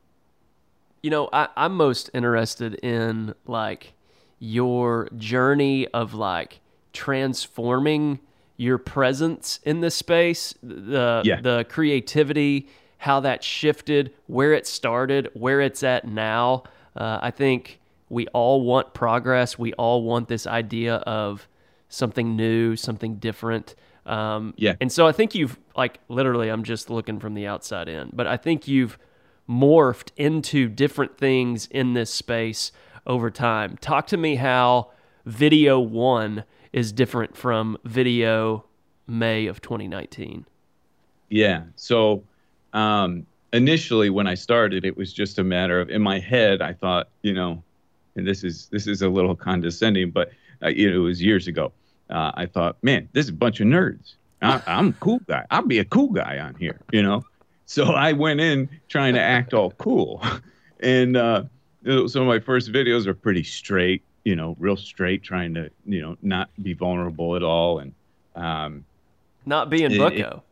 you 1.01 1.10
know, 1.10 1.29
I, 1.33 1.50
I'm 1.55 1.75
most 1.75 2.10
interested 2.13 2.75
in 2.75 3.33
like 3.45 3.93
your 4.39 5.10
journey 5.17 5.88
of 5.89 6.13
like 6.13 6.60
transforming 6.93 8.19
your 8.57 8.77
presence 8.77 9.60
in 9.63 9.81
this 9.81 9.95
space, 9.95 10.53
the 10.62 11.22
yeah. 11.25 11.41
the 11.41 11.65
creativity, 11.69 12.69
how 13.00 13.19
that 13.19 13.43
shifted, 13.43 14.13
where 14.27 14.53
it 14.53 14.65
started, 14.67 15.29
where 15.33 15.60
it's 15.60 15.83
at 15.83 16.07
now. 16.07 16.63
Uh, 16.95 17.19
I 17.21 17.31
think 17.31 17.79
we 18.09 18.27
all 18.27 18.62
want 18.62 18.93
progress. 18.93 19.57
We 19.57 19.73
all 19.73 20.03
want 20.03 20.27
this 20.27 20.45
idea 20.45 20.95
of 20.97 21.47
something 21.89 22.35
new, 22.35 22.75
something 22.75 23.15
different. 23.15 23.75
Um, 24.05 24.53
yeah. 24.57 24.75
And 24.81 24.91
so 24.91 25.07
I 25.07 25.12
think 25.12 25.33
you've 25.35 25.59
like 25.75 26.00
literally, 26.09 26.50
I'm 26.50 26.63
just 26.63 26.89
looking 26.89 27.19
from 27.19 27.33
the 27.33 27.47
outside 27.47 27.88
in, 27.88 28.09
but 28.13 28.27
I 28.27 28.38
think 28.38 28.67
you've 28.67 28.97
morphed 29.50 30.09
into 30.17 30.69
different 30.69 31.17
things 31.17 31.67
in 31.67 31.93
this 31.93 32.13
space 32.13 32.71
over 33.05 33.29
time. 33.29 33.77
Talk 33.77 34.07
to 34.07 34.17
me 34.17 34.35
how 34.35 34.91
video 35.25 35.79
one 35.79 36.43
is 36.71 36.91
different 36.91 37.35
from 37.35 37.77
video 37.83 38.65
May 39.07 39.47
of 39.47 39.62
2019. 39.62 40.45
Yeah. 41.29 41.63
So 41.75 42.23
um, 42.73 43.25
initially, 43.53 44.10
when 44.10 44.27
I 44.27 44.33
started, 44.33 44.83
it 44.83 44.98
was 44.98 45.13
just 45.13 45.39
a 45.39 45.43
matter 45.43 45.79
of 45.79 45.89
in 45.89 46.01
my 46.01 46.19
head. 46.19 46.62
I 46.62 46.74
thought, 46.74 47.07
you 47.22 47.33
know, 47.33 47.63
and 48.15 48.27
this 48.27 48.43
is 48.43 48.67
this 48.67 48.88
is 48.88 49.01
a 49.01 49.10
little 49.10 49.36
condescending, 49.36 50.12
but 50.12 50.31
uh, 50.62 50.69
you 50.69 50.89
know, 50.89 50.98
it 50.98 51.00
was 51.00 51.22
years 51.22 51.48
ago. 51.48 51.72
Uh, 52.10 52.31
I 52.36 52.45
thought, 52.48 52.77
man, 52.83 53.07
this 53.13 53.25
is 53.25 53.29
a 53.29 53.33
bunch 53.33 53.62
of 53.62 53.67
nerds. 53.67 54.15
I, 54.41 54.62
I'm 54.67 54.89
a 54.89 54.93
cool 54.93 55.19
guy. 55.19 55.45
I'll 55.51 55.65
be 55.65 55.79
a 55.79 55.86
cool 55.86 56.10
guy 56.10 56.38
on 56.39 56.55
here, 56.55 56.81
you 56.91 57.01
know. 57.01 57.24
So 57.65 57.86
I 57.86 58.12
went 58.12 58.41
in 58.41 58.69
trying 58.89 59.13
to 59.13 59.22
act 59.22 59.53
all 59.53 59.72
cool, 59.72 60.22
and 60.81 61.15
uh, 61.15 61.43
some 61.86 62.22
of 62.22 62.27
my 62.27 62.39
first 62.39 62.72
videos 62.72 63.07
are 63.07 63.13
pretty 63.13 63.43
straight, 63.43 64.03
you 64.25 64.36
know, 64.36 64.55
real 64.60 64.75
straight, 64.75 65.24
trying 65.24 65.53
to 65.53 65.72
you 65.86 66.01
know 66.01 66.17
not 66.22 66.50
be 66.62 66.74
vulnerable 66.74 67.36
at 67.36 67.43
all, 67.43 67.79
and 67.79 67.93
um, 68.36 68.83
not 69.45 69.69
being 69.69 69.98
bucko. 69.98 70.43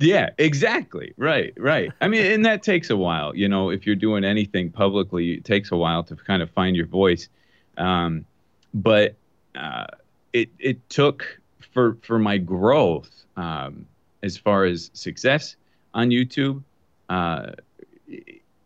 Yeah, 0.00 0.30
exactly. 0.38 1.12
Right, 1.16 1.52
right. 1.58 1.92
I 2.00 2.08
mean, 2.08 2.24
and 2.24 2.44
that 2.46 2.62
takes 2.62 2.88
a 2.90 2.96
while. 2.96 3.36
You 3.36 3.48
know, 3.48 3.70
if 3.70 3.86
you're 3.86 3.96
doing 3.96 4.24
anything 4.24 4.70
publicly, 4.70 5.34
it 5.34 5.44
takes 5.44 5.70
a 5.70 5.76
while 5.76 6.02
to 6.04 6.16
kind 6.16 6.42
of 6.42 6.50
find 6.50 6.74
your 6.74 6.86
voice. 6.86 7.28
Um, 7.76 8.24
but 8.72 9.14
uh, 9.54 9.86
it 10.32 10.48
it 10.58 10.88
took 10.88 11.40
for 11.72 11.96
for 12.02 12.18
my 12.18 12.38
growth 12.38 13.10
um, 13.36 13.86
as 14.22 14.36
far 14.36 14.64
as 14.64 14.90
success 14.94 15.56
on 15.92 16.08
YouTube. 16.08 16.62
Uh, 17.08 17.52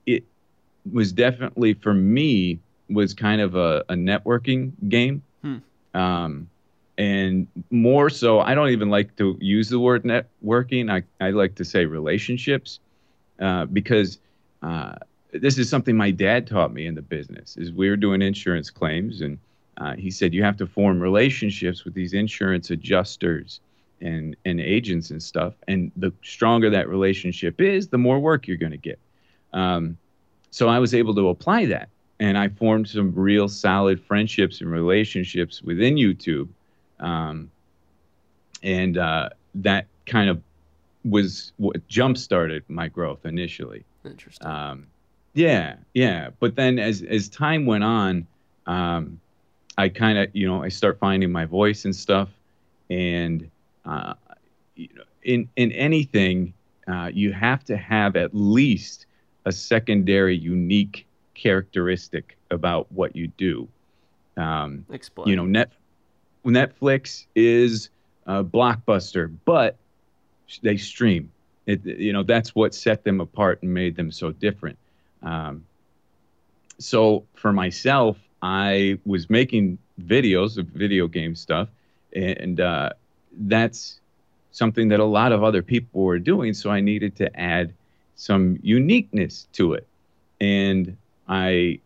it 0.06 0.24
was 0.92 1.12
definitely 1.12 1.74
for 1.74 1.94
me 1.94 2.60
was 2.90 3.14
kind 3.14 3.40
of 3.40 3.56
a, 3.56 3.84
a 3.88 3.94
networking 3.94 4.72
game. 4.88 5.22
Hmm. 5.42 5.56
Um, 5.94 6.50
and 6.96 7.46
more 7.70 8.08
so 8.08 8.40
i 8.40 8.54
don't 8.54 8.70
even 8.70 8.88
like 8.88 9.14
to 9.16 9.36
use 9.40 9.68
the 9.68 9.78
word 9.78 10.04
networking. 10.04 10.90
I, 10.90 11.02
I 11.24 11.30
like 11.30 11.54
to 11.56 11.64
say 11.64 11.86
relationships 11.86 12.80
uh, 13.40 13.66
because 13.66 14.18
uh, 14.62 14.94
this 15.32 15.58
is 15.58 15.68
something 15.68 15.96
my 15.96 16.10
dad 16.10 16.46
taught 16.46 16.72
me 16.72 16.86
in 16.86 16.94
the 16.94 17.02
business 17.02 17.56
is 17.56 17.72
we 17.72 17.88
were 17.90 17.96
doing 17.96 18.22
insurance 18.22 18.70
claims 18.70 19.20
and 19.20 19.38
uh, 19.78 19.94
he 19.96 20.10
said 20.10 20.32
you 20.32 20.44
have 20.44 20.56
to 20.58 20.66
form 20.66 21.00
relationships 21.00 21.84
with 21.84 21.94
these 21.94 22.12
insurance 22.12 22.70
adjusters 22.70 23.58
and, 24.00 24.36
and 24.44 24.60
agents 24.60 25.10
and 25.10 25.20
stuff. 25.20 25.54
And 25.66 25.90
the 25.96 26.12
stronger 26.22 26.70
that 26.70 26.88
relationship 26.88 27.60
is 27.60 27.88
the 27.88 27.98
more 27.98 28.20
work 28.20 28.46
you're 28.46 28.56
going 28.56 28.70
to 28.70 28.78
get. 28.78 29.00
Um, 29.52 29.98
so 30.54 30.68
i 30.68 30.78
was 30.78 30.94
able 30.94 31.14
to 31.14 31.28
apply 31.28 31.66
that 31.66 31.88
and 32.20 32.38
i 32.38 32.48
formed 32.48 32.88
some 32.88 33.12
real 33.12 33.48
solid 33.48 34.00
friendships 34.00 34.60
and 34.60 34.70
relationships 34.70 35.60
within 35.62 35.96
youtube 35.96 36.48
um, 37.00 37.50
and 38.62 38.98
uh, 38.98 39.30
that 39.56 39.86
kind 40.06 40.30
of 40.30 40.40
was 41.04 41.52
what 41.58 41.86
jump 41.88 42.16
started 42.16 42.64
my 42.68 42.88
growth 42.88 43.26
initially. 43.26 43.84
Interesting. 44.04 44.46
Um, 44.46 44.86
yeah, 45.34 45.76
yeah. 45.92 46.30
But 46.40 46.56
then 46.56 46.78
as 46.78 47.02
as 47.02 47.28
time 47.28 47.66
went 47.66 47.84
on, 47.84 48.26
um, 48.66 49.20
I 49.76 49.88
kind 49.88 50.18
of 50.18 50.28
you 50.32 50.46
know 50.46 50.62
I 50.62 50.68
start 50.68 50.98
finding 50.98 51.30
my 51.30 51.44
voice 51.44 51.84
and 51.84 51.94
stuff, 51.94 52.28
and 52.88 53.50
uh, 53.84 54.14
you 54.76 54.88
know 54.94 55.04
in 55.22 55.48
in 55.56 55.72
anything 55.72 56.54
uh, 56.86 57.10
you 57.12 57.32
have 57.32 57.64
to 57.64 57.76
have 57.76 58.16
at 58.16 58.34
least 58.34 59.06
a 59.44 59.52
secondary 59.52 60.36
unique 60.36 61.06
characteristic 61.34 62.36
about 62.50 62.90
what 62.92 63.14
you 63.14 63.28
do. 63.28 63.68
Um, 64.36 64.86
Explain. 64.90 65.28
You 65.28 65.36
know, 65.36 65.46
net 65.46 65.72
Netflix 66.44 67.26
is 67.34 67.88
a 68.26 68.44
blockbuster, 68.44 69.34
but 69.44 69.76
they 70.62 70.76
stream. 70.76 71.30
It, 71.66 71.84
you 71.84 72.12
know, 72.12 72.22
that's 72.22 72.54
what 72.54 72.74
set 72.74 73.04
them 73.04 73.20
apart 73.20 73.62
and 73.62 73.72
made 73.72 73.96
them 73.96 74.12
so 74.12 74.32
different. 74.32 74.78
Um, 75.22 75.64
so 76.78 77.24
for 77.34 77.52
myself, 77.52 78.18
I 78.42 78.98
was 79.06 79.30
making 79.30 79.78
videos 80.00 80.58
of 80.58 80.66
video 80.66 81.06
game 81.06 81.34
stuff, 81.34 81.68
and 82.14 82.60
uh, 82.60 82.90
that's 83.32 84.00
something 84.52 84.88
that 84.88 85.00
a 85.00 85.04
lot 85.04 85.32
of 85.32 85.42
other 85.42 85.62
people 85.62 86.02
were 86.02 86.18
doing. 86.18 86.52
So 86.52 86.70
I 86.70 86.80
needed 86.80 87.16
to 87.16 87.40
add 87.40 87.72
some 88.16 88.58
uniqueness 88.62 89.48
to 89.54 89.72
it, 89.72 89.86
and 90.40 90.96
I 91.26 91.80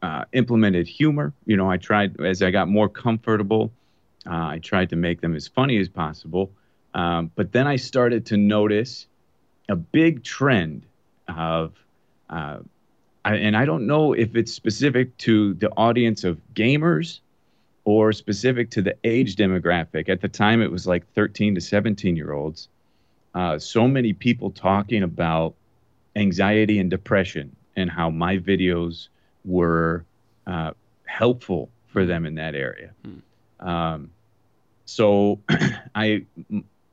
uh, 0.00 0.24
implemented 0.32 0.88
humor. 0.88 1.34
You 1.44 1.56
know, 1.58 1.70
I 1.70 1.76
tried 1.76 2.18
as 2.20 2.42
I 2.42 2.50
got 2.50 2.68
more 2.68 2.88
comfortable 2.88 3.70
uh, 4.26 4.46
I 4.46 4.58
tried 4.58 4.90
to 4.90 4.96
make 4.96 5.20
them 5.20 5.34
as 5.34 5.48
funny 5.48 5.78
as 5.78 5.88
possible. 5.88 6.50
Um, 6.94 7.30
but 7.34 7.52
then 7.52 7.66
I 7.66 7.76
started 7.76 8.26
to 8.26 8.36
notice 8.36 9.06
a 9.68 9.76
big 9.76 10.22
trend 10.22 10.84
of, 11.28 11.72
uh, 12.28 12.58
I, 13.24 13.36
and 13.36 13.56
I 13.56 13.64
don't 13.64 13.86
know 13.86 14.12
if 14.12 14.36
it's 14.36 14.52
specific 14.52 15.16
to 15.18 15.54
the 15.54 15.70
audience 15.70 16.24
of 16.24 16.40
gamers 16.54 17.20
or 17.84 18.12
specific 18.12 18.70
to 18.70 18.82
the 18.82 18.96
age 19.04 19.36
demographic. 19.36 20.08
At 20.08 20.20
the 20.20 20.28
time, 20.28 20.62
it 20.62 20.70
was 20.70 20.86
like 20.86 21.10
13 21.14 21.54
to 21.54 21.60
17 21.60 22.16
year 22.16 22.32
olds. 22.32 22.68
Uh, 23.34 23.58
so 23.58 23.88
many 23.88 24.12
people 24.12 24.50
talking 24.50 25.02
about 25.02 25.54
anxiety 26.16 26.78
and 26.78 26.90
depression 26.90 27.56
and 27.76 27.90
how 27.90 28.10
my 28.10 28.36
videos 28.36 29.08
were 29.44 30.04
uh, 30.46 30.72
helpful 31.06 31.70
for 31.86 32.04
them 32.04 32.26
in 32.26 32.34
that 32.34 32.54
area. 32.54 32.90
Hmm. 33.04 33.18
Um, 33.62 34.10
so 34.84 35.40
I 35.94 36.24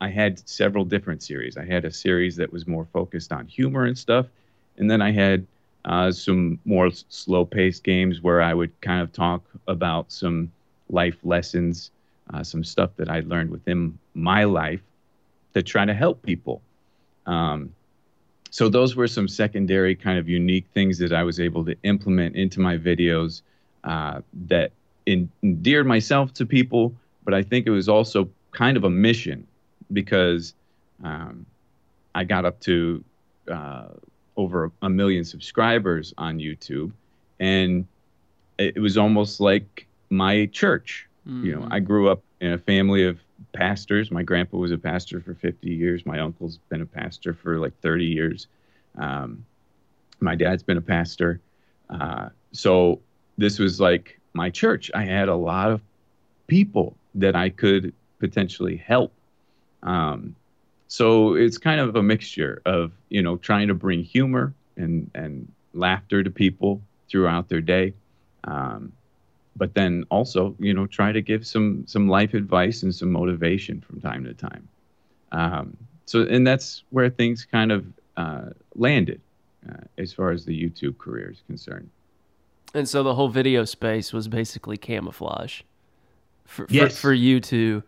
I 0.02 0.08
had 0.08 0.48
several 0.48 0.86
different 0.86 1.22
series. 1.22 1.58
I 1.58 1.66
had 1.66 1.84
a 1.84 1.92
series 1.92 2.38
that 2.38 2.54
was 2.54 2.66
more 2.68 2.88
focused 2.94 3.34
on 3.34 3.48
humor 3.48 3.86
and 3.86 3.98
stuff, 3.98 4.28
and 4.78 4.90
then 4.90 5.02
I 5.02 5.12
had 5.12 5.46
uh, 5.86 6.12
some 6.12 6.60
more 6.66 6.90
slow-paced 6.92 7.84
games 7.84 8.22
where 8.22 8.42
I 8.42 8.54
would 8.54 8.80
kind 8.82 9.02
of 9.02 9.12
talk 9.12 9.44
about 9.68 10.12
some 10.12 10.52
life 10.90 11.18
lessons, 11.24 11.92
uh, 12.34 12.44
some 12.44 12.64
stuff 12.64 12.92
that 12.98 13.10
I 13.10 13.22
learned 13.22 13.50
within 13.50 13.98
my 14.14 14.44
life 14.44 14.82
to 15.54 15.64
try 15.64 15.86
to 15.86 15.94
help 15.94 16.22
people. 16.22 16.62
Um, 17.26 17.74
so 18.52 18.68
those 18.68 18.96
were 18.96 19.08
some 19.08 19.28
secondary 19.28 19.96
kind 19.96 20.18
of 20.18 20.28
unique 20.28 20.66
things 20.74 20.98
that 21.00 21.14
I 21.14 21.24
was 21.24 21.40
able 21.40 21.64
to 21.66 21.76
implement 21.84 22.36
into 22.36 22.60
my 22.60 22.78
videos 22.78 23.42
uh, 23.84 24.22
that 24.48 24.72
endeared 25.08 25.88
myself 25.88 26.34
to 26.36 26.46
people, 26.46 26.94
but 27.24 27.34
I 27.34 27.44
think 27.44 27.68
it 27.68 27.72
was 27.72 27.90
also 27.90 28.30
kind 28.52 28.78
of 28.78 28.84
a 28.84 28.90
mission 28.90 29.46
because 29.92 30.54
um, 31.04 31.46
I 32.16 32.24
got 32.24 32.46
up 32.46 32.60
to 32.62 33.04
uh, 33.50 33.88
over 34.38 34.72
a 34.82 34.90
million 34.90 35.24
subscribers 35.24 36.14
on 36.18 36.40
YouTube, 36.40 36.92
and 37.40 37.86
it 38.58 38.80
was 38.80 38.98
almost 38.98 39.40
like 39.40 39.88
my 40.10 40.48
church. 40.48 41.08
Mm-hmm. 41.28 41.46
You 41.46 41.56
know, 41.56 41.68
I 41.72 41.80
grew 41.80 42.10
up 42.10 42.22
in 42.42 42.54
a 42.54 42.58
family 42.58 43.06
of 43.06 43.20
pastors. 43.54 44.12
My 44.12 44.24
grandpa 44.24 44.58
was 44.58 44.72
a 44.72 44.78
pastor 44.78 45.22
for 45.22 45.34
50 45.36 45.70
years. 45.70 46.06
My 46.06 46.20
uncle's 46.20 46.60
been 46.70 46.82
a 46.82 46.86
pastor 46.86 47.34
for 47.34 47.58
like 47.58 47.74
30 47.82 48.06
years. 48.06 48.48
Um, 48.98 49.46
my 50.20 50.36
dad's 50.36 50.64
been 50.64 50.78
a 50.78 50.82
pastor. 50.82 51.40
Uh, 51.90 52.30
so 52.52 53.00
this 53.38 53.60
was 53.60 53.80
like 53.80 54.19
my 54.34 54.50
church, 54.50 54.92
I 54.94 55.04
had 55.04 55.30
a 55.30 55.36
lot 55.36 55.72
of 55.72 55.82
people 56.48 56.96
that 57.16 57.36
I 57.36 57.50
could 57.50 57.94
potentially 58.20 58.78
help. 58.78 59.14
Um, 59.84 60.36
so 60.88 61.36
it's 61.36 61.58
kind 61.58 61.80
of 61.80 61.96
a 61.96 62.04
mixture 62.04 62.62
of 62.66 62.92
you 63.10 63.22
know 63.22 63.38
trying 63.38 63.68
to 63.68 63.74
bring 63.74 64.04
humor 64.04 64.54
and 64.76 65.10
and 65.14 65.52
laughter 65.74 66.24
to 66.24 66.30
people 66.32 66.82
throughout 67.10 67.48
their 67.48 67.62
day, 67.62 67.94
um, 68.44 68.92
but 69.56 69.74
then 69.76 70.04
also 70.10 70.56
you 70.60 70.74
know 70.74 70.88
try 70.88 71.12
to 71.12 71.22
give 71.22 71.46
some 71.46 71.84
some 71.88 72.08
life 72.10 72.34
advice 72.34 72.84
and 72.84 72.94
some 72.94 73.12
motivation 73.12 73.82
from 73.82 74.02
time 74.02 74.24
to 74.26 74.34
time. 74.34 74.68
Um, 75.32 75.78
so 76.06 76.24
and 76.24 76.46
that's 76.46 76.84
where 76.90 77.10
things 77.10 77.46
kind 77.46 77.72
of 77.72 77.86
uh, 78.18 78.50
landed 78.76 79.22
uh, 79.70 79.84
as 79.98 80.12
far 80.12 80.32
as 80.32 80.44
the 80.44 80.60
YouTube 80.60 80.98
career 80.98 81.30
is 81.32 81.42
concerned. 81.48 81.90
And 82.74 82.88
so 82.88 83.04
the 83.04 83.16
whole 83.16 83.30
video 83.30 83.66
space 83.66 84.14
was 84.14 84.28
basically 84.28 84.78
camouflage 84.78 85.62
for, 86.46 86.68
yes. 86.70 86.94
for, 86.94 87.00
for 87.00 87.14
you 87.14 87.40
to 87.42 87.84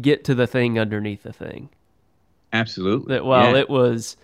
get 0.00 0.24
to 0.24 0.34
the 0.34 0.46
thing 0.46 0.78
underneath 0.78 1.22
the 1.22 1.32
thing. 1.32 1.68
Absolutely. 2.52 3.14
That 3.14 3.24
while 3.24 3.52
yeah. 3.52 3.60
it 3.60 3.70
was 3.70 4.16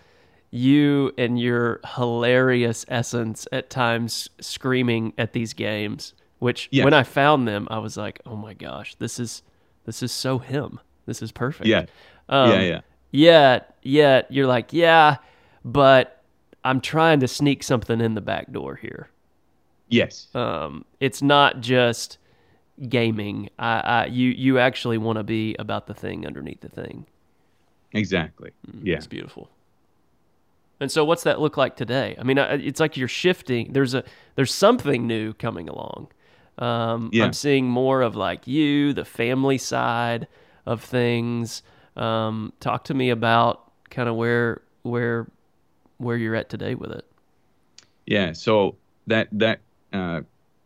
you 0.51 1.13
and 1.17 1.39
your 1.39 1.79
hilarious 1.95 2.85
essence 2.87 3.47
at 3.51 3.69
times 3.69 4.29
screaming 4.39 5.13
at 5.17 5.33
these 5.33 5.53
games, 5.53 6.13
which 6.39 6.67
yes. 6.71 6.83
when 6.83 6.93
I 6.93 7.03
found 7.03 7.47
them, 7.47 7.67
I 7.71 7.79
was 7.79 7.97
like, 7.97 8.21
oh 8.25 8.35
my 8.35 8.53
gosh, 8.53 8.95
this 8.95 9.19
is 9.19 9.41
this 9.85 10.03
is 10.03 10.11
so 10.11 10.37
him. 10.37 10.79
This 11.05 11.21
is 11.21 11.31
perfect. 11.31 11.67
Yeah. 11.67 11.85
Um, 12.27 12.51
yeah, 12.51 12.61
yeah. 12.61 12.81
Yet, 13.11 13.75
yet 13.83 14.27
you're 14.29 14.47
like, 14.47 14.73
yeah, 14.73 15.17
but 15.63 16.21
I'm 16.65 16.81
trying 16.81 17.21
to 17.21 17.27
sneak 17.27 17.63
something 17.63 18.01
in 18.01 18.13
the 18.13 18.21
back 18.21 18.51
door 18.51 18.75
here. 18.75 19.09
Yes. 19.89 20.27
Um, 20.35 20.85
it's 20.99 21.21
not 21.21 21.61
just 21.61 22.17
gaming. 22.89 23.49
I, 23.57 23.79
I 23.79 24.05
you 24.05 24.29
you 24.29 24.59
actually 24.59 24.97
want 24.97 25.17
to 25.17 25.23
be 25.23 25.55
about 25.57 25.87
the 25.87 25.93
thing 25.93 26.25
underneath 26.25 26.61
the 26.61 26.69
thing. 26.69 27.05
Exactly. 27.93 28.51
Mm, 28.69 28.81
yeah. 28.83 28.95
It's 28.97 29.07
beautiful. 29.07 29.49
And 30.79 30.91
so, 30.91 31.03
what's 31.03 31.23
that 31.23 31.39
look 31.39 31.57
like 31.57 31.75
today? 31.75 32.15
I 32.19 32.23
mean, 32.23 32.37
it's 32.37 32.79
like 32.79 32.97
you're 32.97 33.07
shifting. 33.07 33.73
There's 33.73 33.93
a 33.93 34.03
there's 34.35 34.53
something 34.53 35.07
new 35.07 35.33
coming 35.33 35.69
along. 35.69 36.09
Um, 36.59 37.09
Yeah. 37.13 37.25
I'm 37.25 37.33
seeing 37.33 37.67
more 37.67 38.01
of 38.01 38.15
like 38.15 38.47
you, 38.47 38.93
the 38.93 39.05
family 39.05 39.57
side 39.57 40.27
of 40.65 40.83
things. 40.83 41.63
Um, 41.95 42.53
talk 42.59 42.83
to 42.85 42.93
me 42.93 43.09
about 43.09 43.71
kind 43.89 44.07
of 44.09 44.15
where 44.15 44.61
where 44.83 45.27
where 45.97 46.17
you're 46.17 46.35
at 46.35 46.49
today 46.49 46.75
with 46.75 46.91
it. 46.91 47.05
Yeah, 48.05 48.33
so 48.33 48.75
that 49.07 49.29
that 49.31 49.59
uh, 49.93 50.21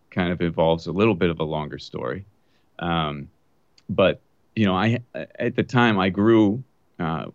kind 0.10 0.32
of 0.32 0.42
involves 0.42 0.88
a 0.88 0.92
little 0.92 1.16
bit 1.16 1.30
of 1.30 1.40
a 1.40 1.44
longer 1.44 1.80
story, 1.80 2.26
um, 2.80 3.30
but 3.90 4.22
you 4.56 4.66
know, 4.66 4.76
I 4.76 5.00
at 5.16 5.56
the 5.56 5.64
time 5.64 6.00
I 6.00 6.10
grew 6.10 6.64
uh, 7.00 7.26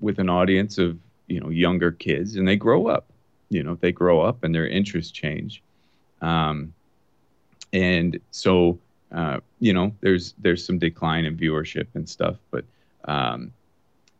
with 0.00 0.18
an 0.18 0.28
audience 0.28 0.78
of 0.78 0.98
you 1.26 1.40
know 1.40 1.50
younger 1.50 1.92
kids, 1.92 2.36
and 2.36 2.46
they 2.46 2.56
grow 2.56 2.86
up. 2.86 3.06
You 3.48 3.62
know, 3.62 3.76
they 3.80 3.92
grow 3.92 4.22
up 4.22 4.42
and 4.42 4.54
their 4.54 4.66
interests 4.66 5.12
change, 5.12 5.62
um, 6.20 6.72
and 7.72 8.18
so 8.30 8.78
uh, 9.12 9.40
you 9.60 9.72
know, 9.72 9.92
there's 10.00 10.34
there's 10.38 10.64
some 10.64 10.78
decline 10.78 11.24
in 11.24 11.36
viewership 11.36 11.86
and 11.94 12.08
stuff, 12.08 12.36
but 12.50 12.64
um, 13.04 13.52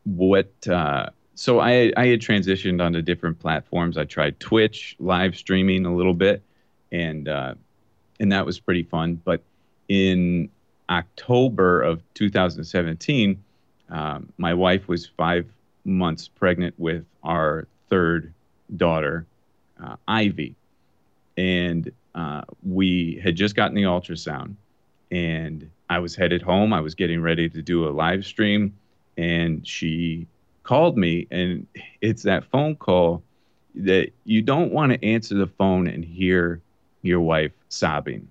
what 0.05 0.51
uh, 0.67 1.09
so 1.35 1.59
I 1.59 1.91
I 1.97 2.07
had 2.07 2.21
transitioned 2.21 2.81
onto 2.81 3.01
different 3.01 3.39
platforms. 3.39 3.97
I 3.97 4.05
tried 4.05 4.39
Twitch 4.39 4.95
live 4.99 5.35
streaming 5.35 5.85
a 5.85 5.95
little 5.95 6.13
bit, 6.13 6.41
and 6.91 7.27
uh, 7.27 7.55
and 8.19 8.31
that 8.31 8.45
was 8.45 8.59
pretty 8.59 8.83
fun. 8.83 9.21
But 9.23 9.41
in 9.87 10.49
October 10.89 11.81
of 11.81 12.01
2017, 12.13 13.43
um, 13.89 14.31
my 14.37 14.53
wife 14.53 14.87
was 14.87 15.05
five 15.05 15.45
months 15.85 16.27
pregnant 16.27 16.75
with 16.77 17.05
our 17.23 17.67
third 17.89 18.33
daughter, 18.75 19.25
uh, 19.81 19.95
Ivy, 20.07 20.55
and 21.37 21.91
uh, 22.15 22.41
we 22.63 23.19
had 23.23 23.35
just 23.35 23.55
gotten 23.55 23.75
the 23.75 23.83
ultrasound, 23.83 24.55
and 25.11 25.69
I 25.89 25.99
was 25.99 26.15
headed 26.15 26.41
home. 26.41 26.73
I 26.73 26.81
was 26.81 26.95
getting 26.95 27.21
ready 27.21 27.47
to 27.49 27.61
do 27.61 27.87
a 27.87 27.91
live 27.91 28.25
stream, 28.25 28.73
and 29.17 29.65
she 29.65 30.27
called 30.63 30.97
me, 30.97 31.27
and 31.31 31.65
it's 32.01 32.23
that 32.23 32.43
phone 32.45 32.75
call 32.75 33.23
that 33.75 34.11
you 34.25 34.41
don't 34.41 34.73
want 34.73 34.91
to 34.91 35.05
answer 35.05 35.35
the 35.35 35.47
phone 35.47 35.87
and 35.87 36.03
hear 36.03 36.61
your 37.01 37.21
wife 37.21 37.51
sobbing. 37.69 38.27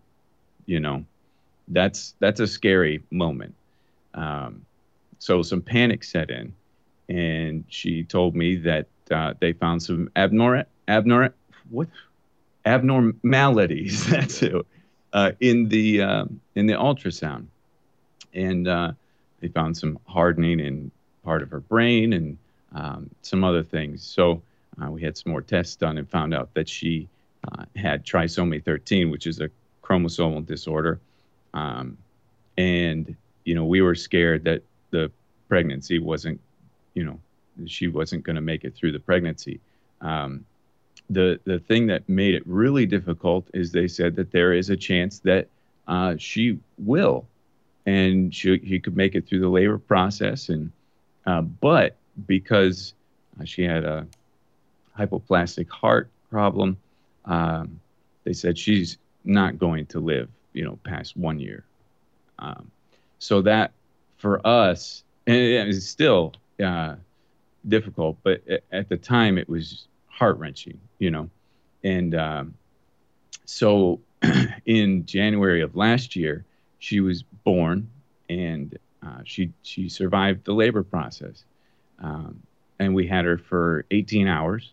You 0.67 0.81
know, 0.81 1.05
that's 1.69 2.15
that's 2.19 2.41
a 2.41 2.47
scary 2.47 3.03
moment. 3.11 3.55
Um, 4.15 4.65
so 5.19 5.43
some 5.43 5.63
panic 5.63 6.05
set 6.05 6.31
in, 6.31 6.53
and 7.09 7.65
she 7.69 8.05
told 8.05 8.35
me 8.35 8.57
that 8.57 8.87
uh, 9.11 9.35
they 9.41 9.53
found 9.53 9.83
some 9.83 10.11
abnor 10.17 10.65
abnor 10.89 11.33
what 11.71 11.89
abnormalities. 12.65 14.07
That's 14.11 14.43
it. 14.43 14.67
Uh, 15.13 15.33
in 15.41 15.69
the 15.69 16.03
um, 16.03 16.41
in 16.55 16.67
the 16.67 16.75
ultrasound, 16.75 17.47
and 18.35 18.69
uh, 18.69 18.93
they 19.41 19.49
found 19.49 19.77
some 19.77 19.99
hardening 20.07 20.61
in 20.61 20.91
part 21.25 21.43
of 21.43 21.51
her 21.51 21.61
brain 21.61 22.13
and 22.13 22.39
um, 22.75 23.11
some 23.23 23.43
other 23.43 23.63
things. 23.63 24.03
So 24.03 24.43
uh, 24.83 24.91
we 24.91 25.01
had 25.03 25.17
some 25.17 25.33
more 25.33 25.41
tests 25.41 25.77
done 25.77 25.97
and 25.97 26.09
found 26.09 26.35
out 26.35 26.53
that 26.55 26.69
she 26.69 27.09
uh, 27.53 27.65
had 27.77 28.05
trisomy 28.05 28.63
13, 28.63 29.11
which 29.11 29.27
is 29.27 29.41
a 29.41 29.51
chromosomal 29.83 30.45
disorder. 30.45 31.01
Um, 31.55 31.97
and 32.59 33.17
you 33.45 33.55
know, 33.55 33.65
we 33.65 33.81
were 33.81 33.95
scared 33.95 34.45
that 34.45 34.63
the 34.91 35.11
pregnancy 35.49 35.99
wasn't, 35.99 36.41
you 36.95 37.05
know, 37.05 37.19
she 37.67 37.89
wasn't 37.89 38.25
going 38.25 38.37
to 38.37 38.43
make 38.43 38.65
it 38.65 38.75
through 38.75 38.93
the 38.93 38.99
pregnancy. 38.99 39.61
Um, 40.01 40.45
the 41.09 41.41
the 41.45 41.61
thing 41.61 41.87
that 41.87 42.09
made 42.09 42.35
it 42.35 42.43
really 42.47 42.85
difficult 42.85 43.47
is 43.55 43.71
they 43.71 43.89
said 43.89 44.17
that 44.17 44.33
there 44.33 44.53
is 44.53 44.71
a 44.71 44.77
chance 44.77 45.21
that 45.21 45.47
uh, 45.87 46.17
she 46.19 46.59
will, 46.79 47.27
and 47.87 48.35
she 48.35 48.59
she 48.67 48.81
could 48.81 48.97
make 48.97 49.15
it 49.15 49.27
through 49.27 49.41
the 49.41 49.49
labor 49.49 49.79
process, 49.79 50.49
and 50.49 50.73
uh, 51.25 51.43
but 51.43 51.95
because 52.27 52.93
uh, 53.41 53.45
she 53.45 53.63
had 53.63 53.85
a 53.85 54.07
hypoplastic 54.99 55.69
heart 55.71 56.09
problem, 56.31 56.77
um, 57.27 57.81
they 58.25 58.33
said 58.33 58.59
she's 58.59 58.99
not 59.25 59.59
going 59.59 59.87
to 59.87 60.01
live, 60.01 60.29
you 60.53 60.65
know, 60.65 60.79
past 60.85 61.17
one 61.17 61.39
year. 61.39 61.65
Um, 62.39 62.71
so 63.19 63.43
that 63.43 63.73
for 64.19 64.47
us, 64.47 65.03
and 65.27 65.37
it 65.37 65.69
is 65.69 65.89
still 65.89 66.35
uh, 66.63 66.97
difficult, 67.67 68.17
but 68.23 68.43
at 68.73 68.89
the 68.89 68.97
time 68.97 69.39
it 69.39 69.49
was 69.49 69.87
heart 70.09 70.39
wrenching, 70.39 70.79
you 70.99 71.11
know. 71.11 71.29
And 71.83 72.15
um, 72.15 72.55
so 73.45 74.01
in 74.67 75.05
January 75.07 75.63
of 75.63 75.77
last 75.77 76.17
year, 76.17 76.45
she 76.79 77.01
was 77.01 77.23
born 77.23 77.89
and 78.29 78.79
uh, 79.03 79.21
she 79.25 79.53
she 79.63 79.89
survived 79.89 80.45
the 80.45 80.53
labor 80.53 80.83
process. 80.83 81.45
Um, 81.99 82.43
and 82.79 82.95
we 82.95 83.07
had 83.07 83.25
her 83.25 83.39
for 83.39 83.87
18 83.91 84.29
hours, 84.29 84.73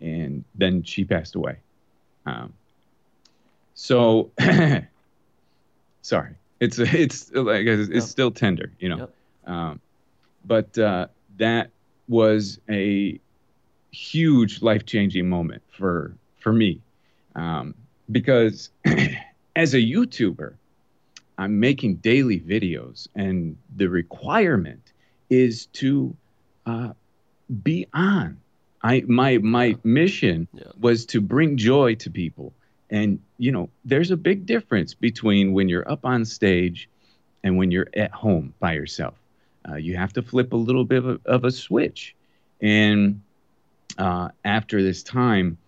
and 0.00 0.44
then 0.54 0.82
she 0.82 1.04
passed 1.04 1.36
away. 1.36 1.58
Um, 2.26 2.52
so, 3.74 4.30
sorry, 6.02 6.34
it's 6.60 6.78
it's 6.78 7.30
like 7.32 7.66
it's, 7.66 7.88
Yep. 7.90 8.02
still 8.02 8.30
tender, 8.30 8.72
you 8.78 8.88
know. 8.88 8.98
Yep. 8.98 9.14
Um, 9.46 9.80
but 10.44 10.78
uh, 10.78 11.06
that 11.38 11.70
was 12.08 12.60
a 12.68 13.18
huge 13.92 14.62
life 14.62 14.84
changing 14.86 15.28
moment 15.28 15.62
for 15.70 16.14
for 16.40 16.52
me 16.52 16.80
um, 17.34 17.74
because 18.10 18.70
as 19.56 19.74
a 19.74 19.78
YouTuber, 19.78 20.54
I'm 21.38 21.60
making 21.60 21.96
daily 21.96 22.40
videos, 22.40 23.08
and 23.14 23.56
the 23.76 23.88
requirement 23.88 24.92
is 25.28 25.66
to 25.66 26.16
uh, 26.64 26.92
be 27.62 27.86
on. 27.92 28.38
I 28.86 29.02
my 29.08 29.38
my 29.38 29.76
mission 29.82 30.46
Yeah. 30.52 30.64
was 30.80 31.06
to 31.06 31.20
bring 31.20 31.56
joy 31.56 31.96
to 31.96 32.10
people, 32.10 32.52
and 32.90 33.18
you 33.38 33.50
know, 33.50 33.68
there's 33.84 34.10
a 34.12 34.16
big 34.16 34.46
difference 34.46 34.94
between 34.94 35.52
when 35.52 35.68
you're 35.68 35.88
up 35.90 36.04
on 36.04 36.24
stage 36.24 36.88
and 37.42 37.56
when 37.58 37.70
you're 37.72 37.88
at 37.94 38.12
home 38.12 38.54
by 38.60 38.72
yourself. 38.74 39.14
Uh, 39.68 39.74
you 39.74 39.96
have 39.96 40.12
to 40.12 40.22
flip 40.22 40.52
a 40.52 40.56
little 40.56 40.84
bit 40.84 40.98
of 41.04 41.08
a, 41.08 41.20
of 41.24 41.44
a 41.44 41.50
switch, 41.50 42.14
and 42.60 43.20
uh, 43.98 44.28
after 44.44 44.82
this 44.82 45.02
time, 45.02 45.58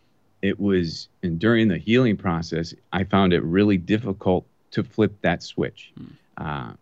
it 0.42 0.58
was 0.60 1.08
and 1.24 1.40
during 1.40 1.66
the 1.68 1.78
healing 1.78 2.16
process, 2.16 2.72
I 2.92 3.02
found 3.04 3.32
it 3.32 3.42
really 3.42 3.78
difficult 3.78 4.46
to 4.70 4.84
flip 4.84 5.12
that 5.22 5.42
switch. 5.42 5.92
Uh, 6.36 6.72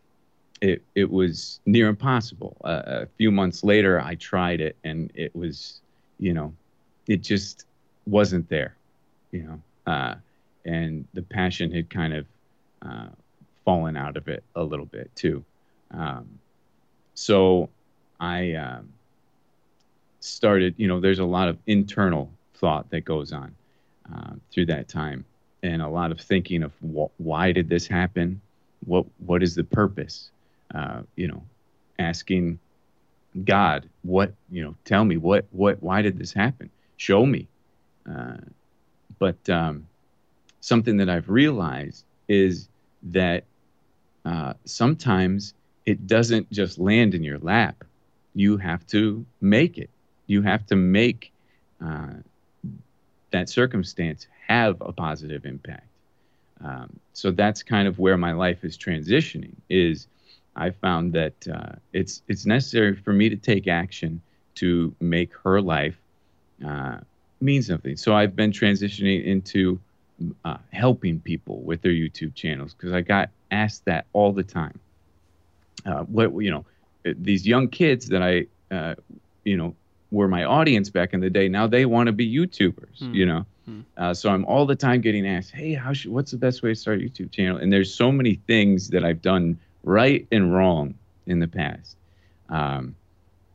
it 0.60 0.82
it 0.94 1.10
was 1.10 1.60
near 1.64 1.88
impossible. 1.88 2.56
Uh, 2.62 2.82
a 3.04 3.06
few 3.16 3.30
months 3.30 3.64
later, 3.64 4.00
I 4.00 4.16
tried 4.16 4.60
it, 4.60 4.76
and 4.84 5.10
it 5.14 5.34
was, 5.34 5.80
you 6.18 6.32
know, 6.32 6.52
it 7.06 7.22
just 7.22 7.64
wasn't 8.06 8.48
there, 8.48 8.76
you 9.32 9.42
know, 9.42 9.92
uh, 9.92 10.14
and 10.64 11.06
the 11.14 11.22
passion 11.22 11.70
had 11.72 11.88
kind 11.90 12.14
of 12.14 12.26
uh, 12.82 13.08
fallen 13.64 13.96
out 13.96 14.16
of 14.16 14.28
it 14.28 14.42
a 14.54 14.62
little 14.62 14.86
bit 14.86 15.10
too. 15.14 15.44
Um, 15.92 16.38
so 17.14 17.68
I 18.20 18.52
um, 18.54 18.88
started, 20.20 20.74
you 20.76 20.88
know, 20.88 21.00
there's 21.00 21.18
a 21.18 21.24
lot 21.24 21.48
of 21.48 21.58
internal 21.66 22.30
thought 22.54 22.90
that 22.90 23.04
goes 23.04 23.32
on 23.32 23.54
uh, 24.12 24.32
through 24.50 24.66
that 24.66 24.88
time, 24.88 25.24
and 25.62 25.82
a 25.82 25.88
lot 25.88 26.10
of 26.10 26.20
thinking 26.20 26.62
of 26.62 26.72
wh- 26.80 27.20
why 27.20 27.52
did 27.52 27.68
this 27.68 27.86
happen, 27.86 28.40
what 28.84 29.06
what 29.26 29.42
is 29.42 29.54
the 29.54 29.64
purpose, 29.64 30.30
uh, 30.74 31.02
you 31.16 31.28
know, 31.28 31.42
asking 31.98 32.58
God, 33.44 33.88
what 34.02 34.32
you 34.50 34.64
know, 34.64 34.74
tell 34.84 35.04
me 35.04 35.16
what 35.16 35.46
what 35.50 35.82
why 35.82 36.02
did 36.02 36.18
this 36.18 36.32
happen, 36.32 36.70
show 36.96 37.26
me, 37.26 37.48
uh, 38.10 38.38
but 39.18 39.48
um, 39.48 39.86
something 40.60 40.96
that 40.98 41.08
I've 41.08 41.28
realized 41.28 42.04
is 42.28 42.68
that 43.02 43.44
uh, 44.24 44.54
sometimes 44.64 45.54
it 45.84 46.06
doesn't 46.06 46.50
just 46.50 46.78
land 46.78 47.14
in 47.14 47.22
your 47.22 47.38
lap. 47.38 47.84
You 48.34 48.56
have 48.56 48.86
to 48.88 49.24
make 49.40 49.78
it. 49.78 49.90
You 50.26 50.42
have 50.42 50.66
to 50.66 50.76
make 50.76 51.32
uh, 51.84 52.14
that 53.30 53.48
circumstance 53.48 54.26
have 54.46 54.80
a 54.80 54.92
positive 54.92 55.44
impact. 55.44 55.86
Um, 56.62 56.98
so 57.12 57.30
that's 57.30 57.62
kind 57.62 57.86
of 57.86 57.98
where 57.98 58.16
my 58.16 58.32
life 58.32 58.64
is 58.64 58.76
transitioning. 58.76 59.54
Is 59.68 60.06
I 60.56 60.70
found 60.70 61.12
that 61.12 61.34
uh, 61.52 61.72
it's 61.92 62.22
it's 62.28 62.46
necessary 62.46 62.96
for 62.96 63.12
me 63.12 63.28
to 63.28 63.36
take 63.36 63.68
action 63.68 64.20
to 64.56 64.94
make 65.00 65.30
her 65.44 65.60
life 65.60 65.96
uh, 66.66 66.98
mean 67.40 67.62
something. 67.62 67.96
So 67.96 68.14
I've 68.14 68.34
been 68.34 68.52
transitioning 68.52 69.24
into 69.24 69.78
uh, 70.44 70.56
helping 70.72 71.20
people 71.20 71.60
with 71.60 71.82
their 71.82 71.92
YouTube 71.92 72.34
channels 72.34 72.72
because 72.74 72.92
I 72.92 73.02
got 73.02 73.28
asked 73.50 73.84
that 73.84 74.06
all 74.14 74.32
the 74.32 74.42
time. 74.42 74.78
Uh, 75.84 76.02
what 76.04 76.32
you 76.42 76.50
know, 76.50 76.64
these 77.04 77.46
young 77.46 77.68
kids 77.68 78.08
that 78.08 78.22
I, 78.22 78.46
uh, 78.74 78.94
you 79.44 79.56
know, 79.56 79.74
were 80.10 80.26
my 80.26 80.44
audience 80.44 80.88
back 80.90 81.12
in 81.12 81.20
the 81.20 81.30
day. 81.30 81.48
Now 81.48 81.66
they 81.66 81.84
want 81.84 82.06
to 82.06 82.12
be 82.12 82.26
YouTubers, 82.34 82.98
Hmm. 83.00 83.14
you 83.14 83.26
know, 83.26 83.46
Hmm. 83.66 83.80
Uh, 83.96 84.14
so 84.14 84.30
I'm 84.30 84.44
all 84.44 84.64
the 84.64 84.76
time 84.76 85.00
getting 85.00 85.26
asked, 85.26 85.50
"Hey, 85.50 85.74
how 85.74 85.92
should, 85.92 86.12
what's 86.12 86.30
the 86.30 86.38
best 86.38 86.62
way 86.62 86.70
to 86.70 86.74
start 86.76 87.00
a 87.00 87.02
YouTube 87.02 87.32
channel?" 87.32 87.58
And 87.58 87.72
there's 87.72 87.92
so 87.92 88.10
many 88.12 88.34
things 88.46 88.88
that 88.90 89.04
I've 89.04 89.20
done 89.20 89.58
right 89.86 90.26
and 90.30 90.52
wrong 90.52 90.94
in 91.26 91.38
the 91.38 91.48
past. 91.48 91.96
Um, 92.50 92.94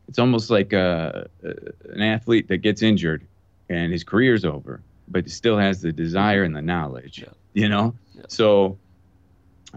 it's 0.08 0.18
almost 0.18 0.50
like 0.50 0.74
a, 0.74 1.30
a, 1.44 1.50
an 1.92 2.02
athlete 2.02 2.48
that 2.48 2.58
gets 2.58 2.82
injured 2.82 3.26
and 3.70 3.92
his 3.92 4.04
career's 4.04 4.44
over, 4.44 4.82
but 5.08 5.30
still 5.30 5.58
has 5.58 5.82
the 5.82 5.92
desire 5.92 6.44
and 6.44 6.56
the 6.56 6.62
knowledge. 6.62 7.20
Yeah. 7.20 7.30
You 7.54 7.70
know, 7.70 7.94
yeah. 8.16 8.24
so 8.28 8.78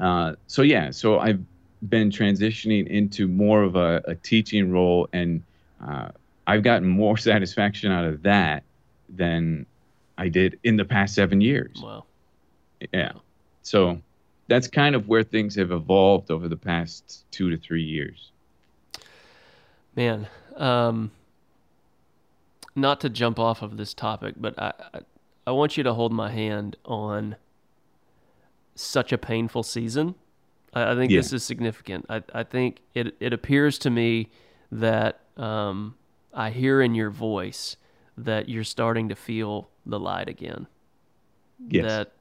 uh, 0.00 0.34
so 0.46 0.62
yeah, 0.62 0.90
so 0.90 1.18
I've 1.18 1.40
been 1.88 2.10
transitioning 2.10 2.86
into 2.86 3.28
more 3.28 3.62
of 3.62 3.76
a, 3.76 4.02
a 4.06 4.14
teaching 4.14 4.70
role, 4.70 5.08
and 5.12 5.42
uh, 5.86 6.08
I've 6.46 6.62
gotten 6.62 6.88
more 6.88 7.16
satisfaction 7.30 7.92
out 7.92 8.04
of 8.04 8.22
that 8.22 8.62
than 9.08 9.66
I 10.16 10.28
did 10.28 10.58
in 10.62 10.76
the 10.76 10.84
past 10.84 11.14
seven 11.14 11.40
years. 11.40 11.80
Wow. 11.82 12.04
Yeah. 12.92 13.12
So 13.62 14.00
that's 14.46 14.68
kind 14.68 14.94
of 14.94 15.08
where 15.08 15.22
things 15.22 15.54
have 15.56 15.70
evolved 15.70 16.30
over 16.30 16.48
the 16.48 16.56
past 16.56 17.24
two 17.30 17.50
to 17.50 17.56
three 17.56 17.82
years. 17.82 18.30
Man, 19.96 20.26
um, 20.56 21.10
not 22.74 23.00
to 23.02 23.08
jump 23.08 23.38
off 23.38 23.62
of 23.62 23.76
this 23.76 23.94
topic, 23.94 24.34
but 24.36 24.58
I, 24.58 24.72
I, 24.92 25.00
I 25.46 25.50
want 25.52 25.76
you 25.76 25.84
to 25.84 25.94
hold 25.94 26.12
my 26.12 26.30
hand 26.30 26.76
on 26.84 27.36
such 28.74 29.12
a 29.12 29.18
painful 29.18 29.62
season. 29.62 30.14
I, 30.72 30.92
I 30.92 30.94
think 30.94 31.12
yeah. 31.12 31.20
this 31.20 31.32
is 31.32 31.44
significant. 31.44 32.06
I, 32.08 32.22
I 32.32 32.42
think 32.42 32.80
it 32.94 33.14
it 33.20 33.32
appears 33.32 33.78
to 33.80 33.90
me 33.90 34.30
that 34.72 35.20
um, 35.36 35.94
I 36.32 36.50
hear 36.50 36.82
in 36.82 36.94
your 36.94 37.10
voice 37.10 37.76
that 38.16 38.48
you're 38.48 38.64
starting 38.64 39.08
to 39.08 39.14
feel 39.14 39.68
the 39.86 39.98
light 39.98 40.28
again. 40.28 40.66
Yes. 41.68 41.84
That 41.86 42.12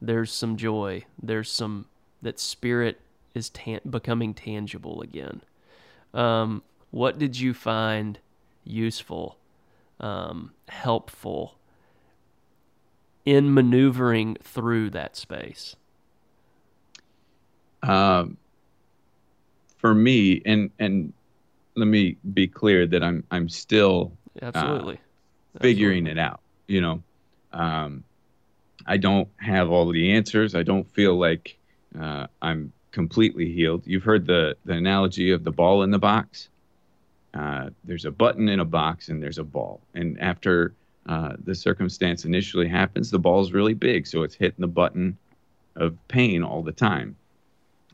there's 0.00 0.32
some 0.32 0.56
joy. 0.56 1.04
There's 1.22 1.50
some 1.50 1.86
that 2.22 2.38
spirit 2.38 3.00
is 3.34 3.50
tan- 3.50 3.80
becoming 3.88 4.34
tangible 4.34 5.02
again. 5.02 5.42
Um, 6.12 6.62
what 6.90 7.18
did 7.18 7.38
you 7.38 7.54
find 7.54 8.18
useful, 8.64 9.38
um, 10.00 10.52
helpful 10.68 11.56
in 13.24 13.52
maneuvering 13.54 14.36
through 14.42 14.90
that 14.90 15.16
space? 15.16 15.76
Um, 17.82 18.36
for 19.78 19.94
me, 19.94 20.42
and 20.44 20.70
and 20.78 21.12
let 21.76 21.86
me 21.86 22.16
be 22.34 22.46
clear 22.46 22.86
that 22.86 23.02
I'm 23.02 23.24
I'm 23.30 23.48
still 23.48 24.12
absolutely 24.42 24.96
uh, 25.56 25.60
figuring 25.60 26.06
absolutely. 26.06 26.10
it 26.10 26.18
out. 26.18 26.40
You 26.66 26.80
know, 26.80 27.02
um, 27.52 28.04
I 28.86 28.96
don't 28.96 29.28
have 29.38 29.70
all 29.70 29.88
the 29.88 30.12
answers. 30.12 30.54
I 30.54 30.62
don't 30.62 30.88
feel 30.90 31.16
like 31.18 31.56
uh, 31.98 32.26
I'm 32.42 32.72
completely 32.92 33.52
healed. 33.52 33.86
You've 33.86 34.02
heard 34.02 34.26
the 34.26 34.56
the 34.64 34.74
analogy 34.74 35.30
of 35.30 35.44
the 35.44 35.52
ball 35.52 35.82
in 35.82 35.90
the 35.90 35.98
box. 35.98 36.48
Uh, 37.32 37.70
there's 37.84 38.04
a 38.04 38.10
button 38.10 38.48
in 38.48 38.60
a 38.60 38.64
box 38.64 39.08
and 39.08 39.22
there's 39.22 39.38
a 39.38 39.44
ball, 39.44 39.80
and 39.94 40.20
after 40.20 40.74
uh, 41.06 41.34
the 41.44 41.54
circumstance 41.54 42.24
initially 42.24 42.68
happens, 42.68 43.10
the 43.10 43.18
ball's 43.18 43.52
really 43.52 43.74
big, 43.74 44.06
so 44.06 44.22
it's 44.22 44.34
hitting 44.34 44.60
the 44.60 44.68
button 44.68 45.16
of 45.76 45.96
pain 46.08 46.42
all 46.42 46.62
the 46.62 46.72
time. 46.72 47.16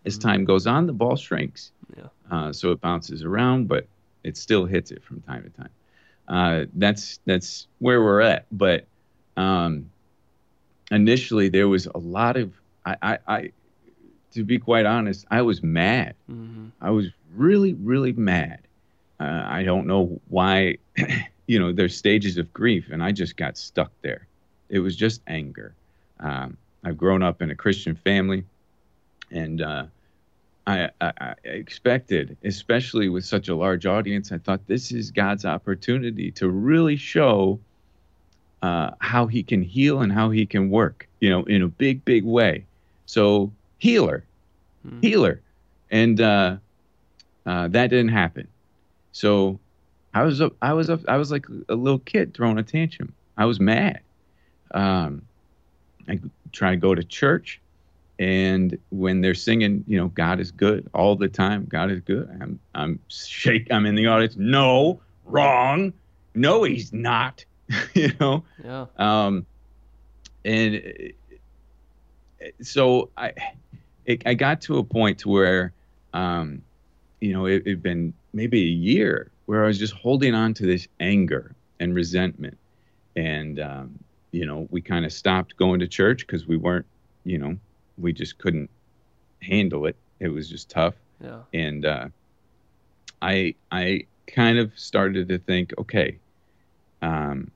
As 0.04 0.18
mm-hmm. 0.18 0.28
time 0.28 0.44
goes 0.44 0.66
on, 0.66 0.86
the 0.86 0.92
ball 0.92 1.16
shrinks. 1.16 1.70
Yeah. 1.96 2.08
Uh, 2.30 2.52
so 2.52 2.72
it 2.72 2.80
bounces 2.80 3.22
around, 3.22 3.68
but 3.68 3.86
it 4.24 4.36
still 4.36 4.64
hits 4.64 4.90
it 4.90 5.02
from 5.04 5.20
time 5.22 5.44
to 5.44 5.50
time. 5.50 5.70
Uh, 6.28 6.64
that's 6.74 7.20
that's 7.24 7.68
where 7.78 8.02
we're 8.02 8.20
at. 8.20 8.46
But 8.50 8.86
um, 9.36 9.90
initially, 10.90 11.48
there 11.48 11.68
was 11.68 11.86
a 11.86 11.98
lot 11.98 12.36
of 12.36 12.52
I, 12.86 12.96
I, 13.02 13.18
I, 13.26 13.52
to 14.32 14.44
be 14.44 14.58
quite 14.58 14.86
honest, 14.86 15.26
I 15.30 15.42
was 15.42 15.62
mad. 15.62 16.14
Mm-hmm. 16.30 16.68
I 16.80 16.90
was 16.90 17.06
really, 17.34 17.74
really 17.74 18.12
mad. 18.12 18.60
Uh, 19.18 19.42
I 19.44 19.64
don't 19.64 19.86
know 19.86 20.20
why. 20.28 20.78
you 21.46 21.58
know, 21.58 21.72
there's 21.72 21.96
stages 21.96 22.38
of 22.38 22.52
grief, 22.52 22.88
and 22.90 23.02
I 23.02 23.12
just 23.12 23.36
got 23.36 23.56
stuck 23.56 23.90
there. 24.02 24.26
It 24.68 24.80
was 24.80 24.96
just 24.96 25.20
anger. 25.26 25.74
Um, 26.20 26.56
I've 26.84 26.96
grown 26.96 27.22
up 27.22 27.42
in 27.42 27.50
a 27.50 27.54
Christian 27.54 27.96
family, 27.96 28.44
and 29.30 29.62
uh, 29.62 29.86
I, 30.66 30.90
I, 31.00 31.12
I, 31.18 31.34
expected, 31.44 32.36
especially 32.44 33.08
with 33.08 33.24
such 33.24 33.48
a 33.48 33.54
large 33.54 33.86
audience, 33.86 34.32
I 34.32 34.38
thought 34.38 34.66
this 34.66 34.92
is 34.92 35.10
God's 35.10 35.44
opportunity 35.44 36.30
to 36.32 36.48
really 36.48 36.96
show 36.96 37.60
uh, 38.66 38.94
how 39.00 39.26
He 39.26 39.42
can 39.42 39.62
heal 39.62 40.00
and 40.00 40.12
how 40.12 40.30
He 40.30 40.46
can 40.46 40.70
work, 40.70 41.08
you 41.20 41.30
know, 41.30 41.44
in 41.44 41.62
a 41.62 41.68
big, 41.68 42.04
big 42.04 42.24
way. 42.24 42.64
So, 43.06 43.52
healer, 43.78 44.24
hmm. 44.82 45.00
healer. 45.00 45.40
And 45.90 46.20
uh, 46.20 46.56
uh, 47.44 47.68
that 47.68 47.90
didn't 47.90 48.08
happen. 48.08 48.48
So, 49.12 49.58
I 50.14 50.22
was, 50.22 50.40
a, 50.40 50.50
I 50.62 50.72
was, 50.72 50.88
a, 50.88 50.98
I 51.08 51.16
was 51.16 51.30
like 51.30 51.46
a 51.68 51.74
little 51.74 51.98
kid 52.00 52.34
throwing 52.34 52.58
a 52.58 52.62
tantrum. 52.62 53.12
I 53.36 53.44
was 53.44 53.60
mad. 53.60 54.00
Um, 54.72 55.22
I 56.08 56.18
try 56.52 56.70
to 56.70 56.76
go 56.76 56.94
to 56.94 57.04
church 57.04 57.60
and 58.18 58.78
when 58.90 59.20
they're 59.20 59.34
singing, 59.34 59.84
you 59.86 59.98
know, 59.98 60.08
God 60.08 60.40
is 60.40 60.50
good 60.50 60.88
all 60.94 61.16
the 61.16 61.28
time. 61.28 61.66
God 61.68 61.90
is 61.90 62.00
good. 62.00 62.28
I'm 62.40 62.58
I'm 62.74 62.98
shake. 63.08 63.68
I'm 63.70 63.84
in 63.84 63.94
the 63.94 64.06
audience. 64.06 64.36
No, 64.36 65.00
wrong. 65.24 65.92
No, 66.34 66.62
he's 66.62 66.92
not. 66.92 67.44
you 67.94 68.12
know. 68.20 68.44
Yeah. 68.64 68.86
Um, 68.98 69.46
and 70.44 71.12
so 72.62 73.10
I, 73.16 73.32
it, 74.04 74.22
I 74.26 74.34
got 74.34 74.60
to 74.62 74.78
a 74.78 74.84
point 74.84 75.18
to 75.20 75.28
where, 75.28 75.72
um, 76.12 76.62
you 77.20 77.32
know, 77.32 77.46
it 77.46 77.66
had 77.66 77.82
been 77.82 78.12
maybe 78.32 78.60
a 78.60 78.66
year 78.66 79.30
where 79.46 79.64
I 79.64 79.66
was 79.66 79.78
just 79.78 79.94
holding 79.94 80.34
on 80.34 80.54
to 80.54 80.66
this 80.66 80.86
anger 81.00 81.54
and 81.80 81.94
resentment, 81.94 82.58
and 83.16 83.60
um, 83.60 83.98
you 84.32 84.46
know, 84.46 84.68
we 84.70 84.80
kind 84.80 85.04
of 85.04 85.12
stopped 85.12 85.56
going 85.56 85.80
to 85.80 85.88
church 85.88 86.26
because 86.26 86.46
we 86.46 86.56
weren't, 86.56 86.86
you 87.24 87.38
know, 87.38 87.56
we 87.98 88.12
just 88.12 88.38
couldn't 88.38 88.70
handle 89.42 89.86
it. 89.86 89.96
It 90.20 90.28
was 90.28 90.48
just 90.48 90.68
tough. 90.68 90.94
Yeah. 91.22 91.40
And 91.52 91.84
uh, 91.84 92.08
I 93.22 93.54
I 93.72 94.06
kind 94.26 94.58
of 94.58 94.78
started 94.78 95.28
to 95.28 95.38
think, 95.38 95.72
okay, 95.78 96.18
um, 97.02 97.50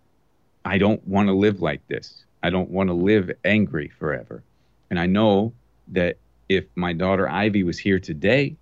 I 0.65 0.79
don't 0.79 1.07
want 1.07 1.29
to 1.29 1.33
live 1.33 1.61
like 1.63 1.87
this. 1.89 2.25
I 2.43 2.51
don't 2.51 2.71
want 2.71 2.89
to 2.89 2.95
live 2.95 3.31
angry 3.45 3.89
forever. 3.99 4.43
And 4.91 4.99
I 4.99 5.07
know 5.07 5.53
that 5.89 6.17
if 6.49 6.65
my 6.75 6.93
daughter 6.93 7.29
Ivy 7.29 7.63
was 7.63 7.79
here 7.79 7.99
today 7.99 8.57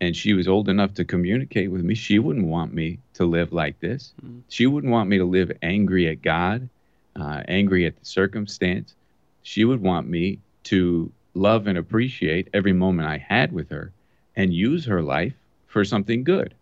and 0.00 0.16
she 0.16 0.32
was 0.32 0.48
old 0.48 0.68
enough 0.68 0.94
to 0.94 1.04
communicate 1.04 1.70
with 1.70 1.82
me, 1.82 1.94
she 1.94 2.18
wouldn't 2.18 2.46
want 2.46 2.74
me 2.74 2.98
to 3.14 3.24
live 3.24 3.52
like 3.52 3.78
this. 3.80 4.12
Mm-hmm. 4.24 4.40
She 4.48 4.66
wouldn't 4.66 4.92
want 4.92 5.08
me 5.08 5.18
to 5.18 5.24
live 5.24 5.52
angry 5.62 6.08
at 6.08 6.22
God, 6.22 6.68
uh, 7.16 7.42
angry 7.48 7.86
at 7.86 7.98
the 7.98 8.04
circumstance. 8.04 8.94
She 9.42 9.64
would 9.64 9.80
want 9.80 10.08
me 10.08 10.38
to 10.64 11.12
love 11.34 11.66
and 11.66 11.78
appreciate 11.78 12.48
every 12.52 12.72
moment 12.72 13.08
I 13.08 13.18
had 13.18 13.52
with 13.52 13.70
her 13.70 13.92
and 14.36 14.52
use 14.52 14.84
her 14.86 15.02
life 15.02 15.34
for 15.66 15.84
something 15.84 16.24
good. 16.24 16.54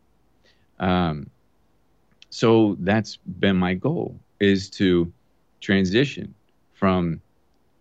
Um, 0.78 1.30
so 2.33 2.79
that's 2.81 3.18
been 3.40 3.57
my 3.57 3.75
goal 3.75 4.18
is 4.40 4.71
to 4.71 5.12
transition 5.61 6.35
from 6.73 7.21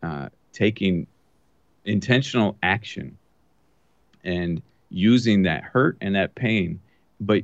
uh, 0.03 0.27
taking 0.51 1.07
intentional 1.85 2.57
action 2.61 3.17
and 4.25 4.61
using 4.89 5.43
that 5.43 5.63
hurt 5.63 5.95
and 6.01 6.15
that 6.15 6.35
pain, 6.35 6.81
but 7.21 7.43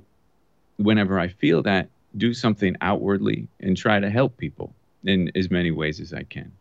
whenever 0.76 1.18
I 1.18 1.30
feel 1.30 1.64
that, 1.64 1.88
do 2.18 2.34
something 2.34 2.76
outwardly 2.82 3.48
and 3.62 3.78
try 3.78 4.02
to 4.02 4.10
help 4.10 4.36
people 4.36 4.76
in 5.06 5.32
as 5.34 5.50
many 5.50 5.72
ways 5.72 6.02
as 6.02 6.14
I 6.14 6.24
can. 6.24 6.52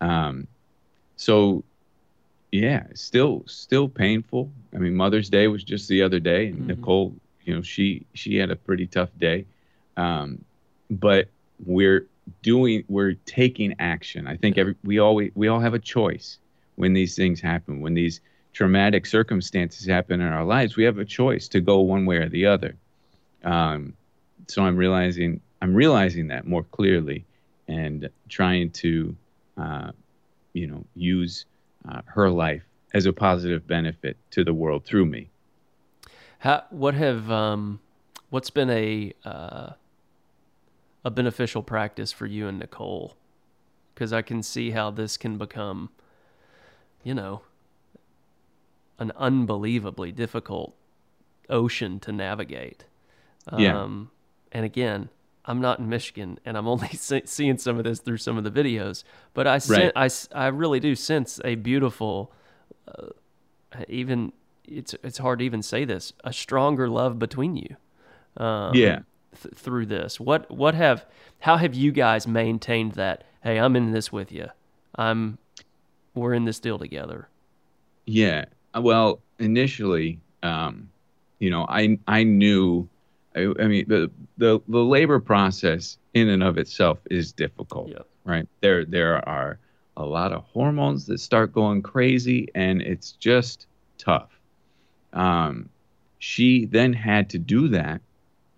Um, 0.00 0.48
so 1.14 1.62
yeah, 2.50 2.82
still 2.94 3.44
still 3.46 3.88
painful. 3.88 4.50
I 4.74 4.78
mean, 4.78 4.96
Mother's 4.96 5.30
Day 5.30 5.46
was 5.46 5.62
just 5.62 5.86
the 5.86 6.02
other 6.02 6.18
day, 6.18 6.48
and 6.48 6.56
mm-hmm. 6.56 6.66
Nicole, 6.66 7.14
you 7.44 7.54
know, 7.54 7.62
she 7.62 8.04
she 8.14 8.34
had 8.34 8.50
a 8.50 8.56
pretty 8.56 8.88
tough 8.88 9.10
day. 9.20 9.46
Um, 9.96 10.44
but 10.90 11.28
we're 11.64 12.06
doing 12.42 12.84
we're 12.88 13.14
taking 13.26 13.74
action. 13.78 14.26
I 14.26 14.36
think 14.36 14.58
every 14.58 14.74
we 14.84 14.98
all 14.98 15.14
we 15.34 15.48
all 15.48 15.60
have 15.60 15.74
a 15.74 15.78
choice 15.78 16.38
when 16.76 16.92
these 16.92 17.14
things 17.14 17.40
happen. 17.40 17.80
When 17.80 17.94
these 17.94 18.20
traumatic 18.52 19.06
circumstances 19.06 19.86
happen 19.86 20.20
in 20.20 20.32
our 20.32 20.44
lives, 20.44 20.76
we 20.76 20.84
have 20.84 20.98
a 20.98 21.04
choice 21.04 21.48
to 21.48 21.60
go 21.60 21.80
one 21.80 22.06
way 22.06 22.16
or 22.16 22.28
the 22.28 22.46
other. 22.46 22.76
Um, 23.42 23.94
so 24.48 24.62
I'm 24.62 24.76
realizing 24.76 25.40
I'm 25.62 25.74
realizing 25.74 26.28
that 26.28 26.46
more 26.46 26.64
clearly, 26.64 27.24
and 27.68 28.08
trying 28.28 28.70
to 28.70 29.16
uh, 29.56 29.92
you 30.54 30.66
know, 30.66 30.84
use 30.94 31.44
uh, 31.88 32.00
her 32.06 32.30
life 32.30 32.62
as 32.94 33.06
a 33.06 33.12
positive 33.12 33.66
benefit 33.66 34.16
to 34.30 34.44
the 34.44 34.54
world 34.54 34.84
through 34.84 35.04
me. 35.04 35.28
How, 36.38 36.64
what 36.70 36.94
have 36.94 37.30
um, 37.30 37.80
what's 38.30 38.50
been 38.50 38.70
a 38.70 39.12
uh, 39.24 39.70
a 41.04 41.10
beneficial 41.10 41.62
practice 41.62 42.12
for 42.12 42.26
you 42.26 42.48
and 42.48 42.58
Nicole 42.58 43.16
because 43.94 44.12
I 44.12 44.22
can 44.22 44.42
see 44.42 44.70
how 44.72 44.90
this 44.90 45.16
can 45.16 45.38
become, 45.38 45.90
you 47.02 47.14
know, 47.14 47.42
an 48.98 49.12
unbelievably 49.16 50.12
difficult 50.12 50.74
ocean 51.50 52.00
to 52.00 52.12
navigate. 52.12 52.84
Yeah. 53.56 53.80
Um, 53.82 54.10
and 54.52 54.64
again, 54.64 55.10
I'm 55.44 55.60
not 55.60 55.78
in 55.78 55.88
Michigan, 55.88 56.38
and 56.44 56.56
I'm 56.56 56.66
only 56.66 56.88
see- 56.92 57.22
seeing 57.26 57.58
some 57.58 57.76
of 57.78 57.84
this 57.84 58.00
through 58.00 58.16
some 58.18 58.38
of 58.38 58.44
the 58.44 58.50
videos. 58.50 59.04
But 59.34 59.46
I, 59.46 59.58
sen- 59.58 59.92
Right. 59.94 60.10
I, 60.34 60.44
I 60.46 60.46
really 60.48 60.80
do 60.80 60.94
sense 60.94 61.40
a 61.44 61.54
beautiful, 61.56 62.32
uh, 62.88 63.08
even 63.88 64.32
it's 64.66 64.94
it's 65.02 65.18
hard 65.18 65.40
to 65.40 65.44
even 65.44 65.62
say 65.62 65.84
this, 65.84 66.14
a 66.24 66.32
stronger 66.32 66.88
love 66.88 67.18
between 67.18 67.56
you. 67.56 67.76
Um, 68.42 68.74
Yeah. 68.74 69.00
Th- 69.42 69.54
through 69.54 69.86
this, 69.86 70.18
what 70.20 70.50
what 70.50 70.74
have 70.74 71.04
how 71.40 71.56
have 71.56 71.74
you 71.74 71.92
guys 71.92 72.26
maintained 72.26 72.92
that? 72.92 73.24
Hey, 73.42 73.58
I'm 73.58 73.76
in 73.76 73.92
this 73.92 74.10
with 74.12 74.32
you. 74.32 74.48
I'm 74.96 75.38
we're 76.14 76.34
in 76.34 76.44
this 76.44 76.58
deal 76.60 76.78
together. 76.78 77.28
Yeah. 78.06 78.44
Uh, 78.74 78.80
Well, 78.82 79.20
initially, 79.38 80.18
um, 80.42 80.88
you 81.38 81.50
know, 81.50 81.66
I 81.68 81.98
I 82.06 82.22
knew. 82.24 82.88
I, 83.36 83.52
I 83.58 83.66
mean, 83.66 83.84
the, 83.88 84.10
the 84.38 84.60
the 84.68 84.78
labor 84.84 85.18
process 85.18 85.98
in 86.14 86.28
and 86.28 86.42
of 86.42 86.56
itself 86.56 86.98
is 87.10 87.32
difficult, 87.32 87.88
Yeah. 87.88 87.98
right? 88.24 88.46
There 88.60 88.84
there 88.84 89.28
are 89.28 89.58
a 89.96 90.04
lot 90.04 90.32
of 90.32 90.42
hormones 90.44 91.06
that 91.06 91.18
start 91.18 91.52
going 91.52 91.82
crazy, 91.82 92.48
and 92.54 92.80
it's 92.80 93.12
just 93.12 93.66
tough. 93.98 94.30
Um, 95.12 95.68
she 96.18 96.66
then 96.66 96.92
had 96.92 97.30
to 97.30 97.38
do 97.38 97.68
that 97.68 98.00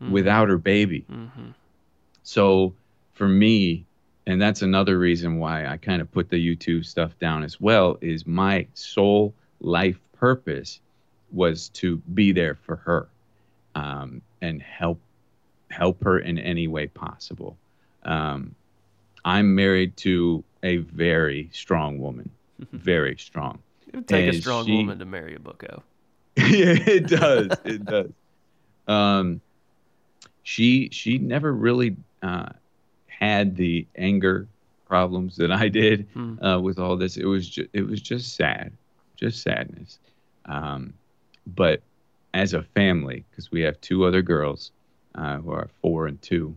without 0.01 0.49
her 0.49 0.59
baby. 0.59 1.05
Mm-hmm. 1.11 1.51
So 2.23 2.75
for 3.15 3.29
me, 3.29 3.87
and 4.27 4.41
that's 4.43 4.63
another 4.63 4.99
reason 4.99 5.39
why 5.39 5.67
I 5.67 5.77
kind 5.77 6.03
of 6.03 6.11
put 6.11 6.29
the 6.29 6.37
YouTube 6.37 6.85
stuff 6.85 7.19
down 7.19 7.45
as 7.45 7.61
well, 7.61 7.97
is 8.01 8.27
my 8.27 8.67
sole 8.75 9.33
life 9.61 9.99
purpose 10.19 10.81
was 11.33 11.69
to 11.71 11.97
be 12.15 12.33
there 12.33 12.55
for 12.55 12.77
her 12.77 13.09
um, 13.75 14.23
and 14.41 14.61
help 14.63 15.01
help 15.71 16.03
her 16.03 16.19
in 16.19 16.39
any 16.39 16.69
way 16.69 16.87
possible. 16.87 17.57
Um, 18.05 18.55
I'm 19.25 19.55
married 19.55 19.97
to 19.99 20.45
a 20.63 20.79
very 20.79 21.51
strong 21.53 21.99
woman, 21.99 22.31
very 22.73 23.17
strong. 23.19 23.59
It 23.89 23.97
would 23.97 24.09
take 24.09 24.35
a 24.35 24.41
strong 24.41 24.67
she- 24.67 24.77
woman 24.77 24.99
to 24.99 25.05
marry 25.05 25.35
a 25.35 25.41
bucko. 25.41 25.83
yeah, 26.37 26.45
it 26.87 27.07
does. 27.09 27.51
It 27.65 27.85
does. 27.85 28.11
Um, 28.89 29.41
she 30.47 30.95
she 30.95 31.19
never 31.19 31.53
really 31.53 31.97
uh, 32.23 32.51
had 33.07 33.57
the 33.57 33.89
anger 33.97 34.49
problems 34.87 35.37
that 35.37 35.53
I 35.53 35.69
did 35.69 36.09
Hmm. 36.15 36.43
uh, 36.45 36.61
with 36.61 36.79
all 36.79 36.97
this. 36.97 37.17
It 37.17 37.27
was 37.27 37.49
just 37.49 37.71
it 37.75 37.89
was 37.89 38.03
just 38.03 38.37
sad, 38.37 38.79
just 39.17 39.43
sadness. 39.43 40.01
Um, 40.47 40.95
but 41.47 41.85
as 42.35 42.55
a 42.55 42.63
family, 42.63 43.25
because 43.31 43.53
we 43.53 43.63
have 43.63 43.81
two 43.81 44.05
other 44.05 44.23
girls 44.23 44.73
uh, 45.15 45.39
who 45.39 45.51
are 45.53 45.69
four 45.83 46.07
and 46.07 46.21
two, 46.23 46.57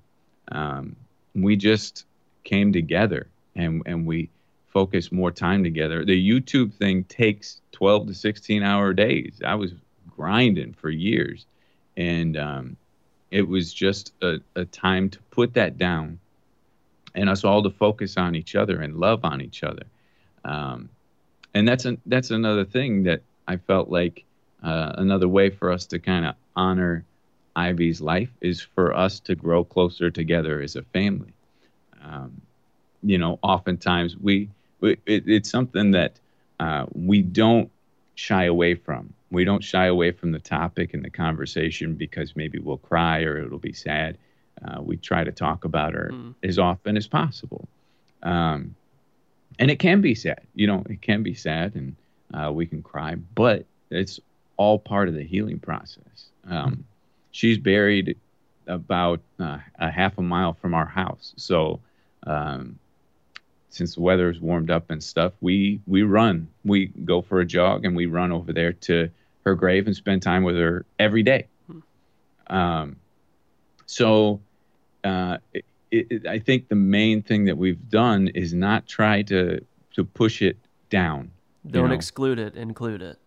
um, 0.52 0.96
we 1.36 1.56
just 1.56 2.06
came 2.44 2.72
together 2.74 3.32
and 3.56 3.82
and 3.86 4.06
we 4.06 4.30
focused 4.68 5.12
more 5.12 5.32
time 5.32 5.64
together. 5.64 6.06
The 6.06 6.30
YouTube 6.30 6.74
thing 6.74 7.06
takes 7.06 7.62
12 7.72 8.08
to 8.08 8.14
16 8.14 8.64
hour 8.64 8.94
days. 8.94 9.42
I 9.46 9.56
was 9.56 9.74
grinding 10.08 10.74
for 10.74 10.90
years, 10.90 11.46
and 11.98 12.38
um, 12.38 12.78
it 13.32 13.48
was 13.48 13.74
just 13.74 14.14
a, 14.22 14.40
a 14.56 14.66
time 14.66 15.10
to 15.10 15.20
put 15.32 15.54
that 15.54 15.78
down 15.78 16.20
and 17.16 17.30
us 17.30 17.44
all 17.44 17.64
to 17.64 17.70
focus 17.70 18.18
on 18.18 18.36
each 18.36 18.56
other 18.56 18.82
and 18.82 18.98
love 18.98 19.24
on 19.24 19.42
each 19.42 19.64
other. 19.64 19.84
Um, 20.46 20.90
and 21.54 21.68
that's 21.68 21.86
that's 22.06 22.32
another 22.32 22.66
thing 22.66 23.04
that 23.04 23.22
I 23.48 23.58
felt 23.58 23.90
like 23.90 24.24
uh, 24.64 24.94
another 24.98 25.28
way 25.28 25.50
for 25.50 25.72
us 25.72 25.86
to 25.88 26.00
kind 26.00 26.26
of 26.26 26.36
honor 26.56 27.06
Ivy's 27.56 28.02
life 28.02 28.30
is 28.42 28.62
for 28.62 28.96
us 28.96 29.20
to 29.22 29.36
grow 29.36 29.64
closer 29.64 30.12
together 30.12 30.62
as 30.62 30.76
a 30.76 30.84
family. 30.84 31.34
Um, 32.04 32.42
you 33.04 33.18
know, 33.18 33.40
oftentimes 33.42 34.16
we, 34.18 34.50
we 34.80 34.98
it, 35.06 35.28
it's 35.28 35.50
something 35.50 35.92
that 35.92 36.20
uh, 36.60 36.86
we 36.94 37.22
don't 37.22 37.72
shy 38.16 38.46
away 38.46 38.76
from. 38.76 39.14
We 39.32 39.44
don't 39.44 39.64
shy 39.64 39.86
away 39.86 40.12
from 40.12 40.32
the 40.32 40.40
topic 40.40 40.94
and 40.94 41.04
the 41.06 41.10
conversation 41.10 41.96
because 41.96 42.36
maybe 42.36 42.60
we'll 42.60 42.78
cry 42.78 43.22
or 43.22 43.38
it'll 43.38 43.60
be 43.60 43.74
sad. 43.74 44.18
Uh, 44.66 44.82
we 44.82 44.98
try 44.98 45.24
to 45.24 45.32
talk 45.32 45.66
about 45.66 45.94
her 45.94 46.10
Mm. 46.12 46.36
as 46.44 46.58
often 46.60 46.98
as 46.98 47.08
possible. 47.08 47.68
Um, 48.24 48.76
and 49.58 49.70
it 49.72 49.80
can 49.80 50.02
be 50.02 50.16
sad, 50.16 50.42
you 50.56 50.68
know, 50.68 50.84
it 50.90 51.02
can 51.02 51.24
be 51.24 51.34
sad 51.34 51.76
and 51.76 51.96
uh, 52.34 52.52
we 52.52 52.66
can 52.66 52.82
cry, 52.82 53.16
but 53.16 53.66
it's 53.90 54.20
all 54.58 54.78
part 54.80 55.08
of 55.08 55.16
the 55.16 55.24
healing 55.24 55.60
process. 55.60 56.30
Um, 56.48 56.86
she's 57.32 57.58
buried 57.58 58.18
about 58.68 59.22
uh, 59.40 59.60
a 59.80 59.90
half 59.90 60.18
a 60.18 60.22
mile 60.22 60.54
from 60.54 60.74
our 60.74 60.86
house. 60.86 61.34
So, 61.38 61.80
um, 62.28 62.78
since 63.72 63.96
the 63.96 64.02
weather's 64.02 64.40
warmed 64.40 64.72
up 64.72 64.90
and 64.92 65.04
stuff, 65.04 65.34
we 65.42 65.80
we 65.86 66.02
run. 66.04 66.48
We 66.66 66.88
go 66.88 67.22
for 67.22 67.40
a 67.40 67.46
jog 67.46 67.86
and 67.86 67.96
we 67.96 68.06
run 68.08 68.32
over 68.32 68.52
there 68.52 68.74
to 68.74 69.10
her 69.50 69.56
grave 69.56 69.88
and 69.88 69.96
spend 69.96 70.22
time 70.22 70.44
with 70.44 70.56
her 70.56 70.86
every 70.98 71.24
day. 71.24 71.48
Um, 72.48 72.96
so, 73.86 74.40
uh, 75.04 75.38
it, 75.54 75.66
it, 75.92 76.28
I 76.28 76.40
think 76.40 76.68
the 76.68 76.76
main 76.76 77.22
thing 77.22 77.46
that 77.46 77.58
we've 77.58 77.90
done 77.90 78.28
is 78.30 78.54
not 78.54 78.88
try 78.88 79.22
to 79.24 79.64
to 79.96 80.04
push 80.04 80.42
it 80.42 80.58
down. 80.90 81.32
Don't 81.68 81.90
know. 81.90 81.96
exclude 81.96 82.40
it, 82.40 82.56
include 82.56 83.02
it. 83.02 83.18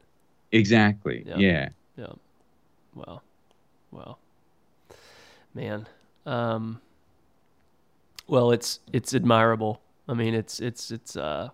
Exactly. 0.52 1.24
Yeah. 1.26 1.36
yeah. 1.36 1.68
Yeah. 1.96 2.12
Well, 2.94 3.22
well, 3.90 4.18
man. 5.54 5.86
Um, 6.24 6.80
well, 8.26 8.52
it's 8.52 8.80
it's 8.92 9.14
admirable. 9.14 9.80
I 10.08 10.14
mean, 10.14 10.34
it's 10.34 10.60
it's 10.60 10.90
it's 10.90 11.16
uh, 11.16 11.50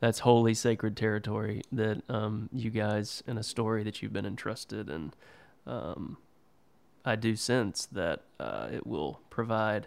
that's 0.00 0.20
holy 0.20 0.54
sacred 0.54 0.96
territory 0.96 1.62
that 1.72 2.02
um 2.08 2.48
you 2.52 2.70
guys 2.70 3.22
in 3.26 3.38
a 3.38 3.42
story 3.42 3.82
that 3.82 4.02
you've 4.02 4.12
been 4.12 4.26
entrusted, 4.26 4.88
and 4.90 5.16
um, 5.66 6.18
I 7.04 7.16
do 7.16 7.36
sense 7.36 7.86
that 7.86 8.22
uh, 8.38 8.68
it 8.72 8.86
will 8.86 9.20
provide 9.30 9.86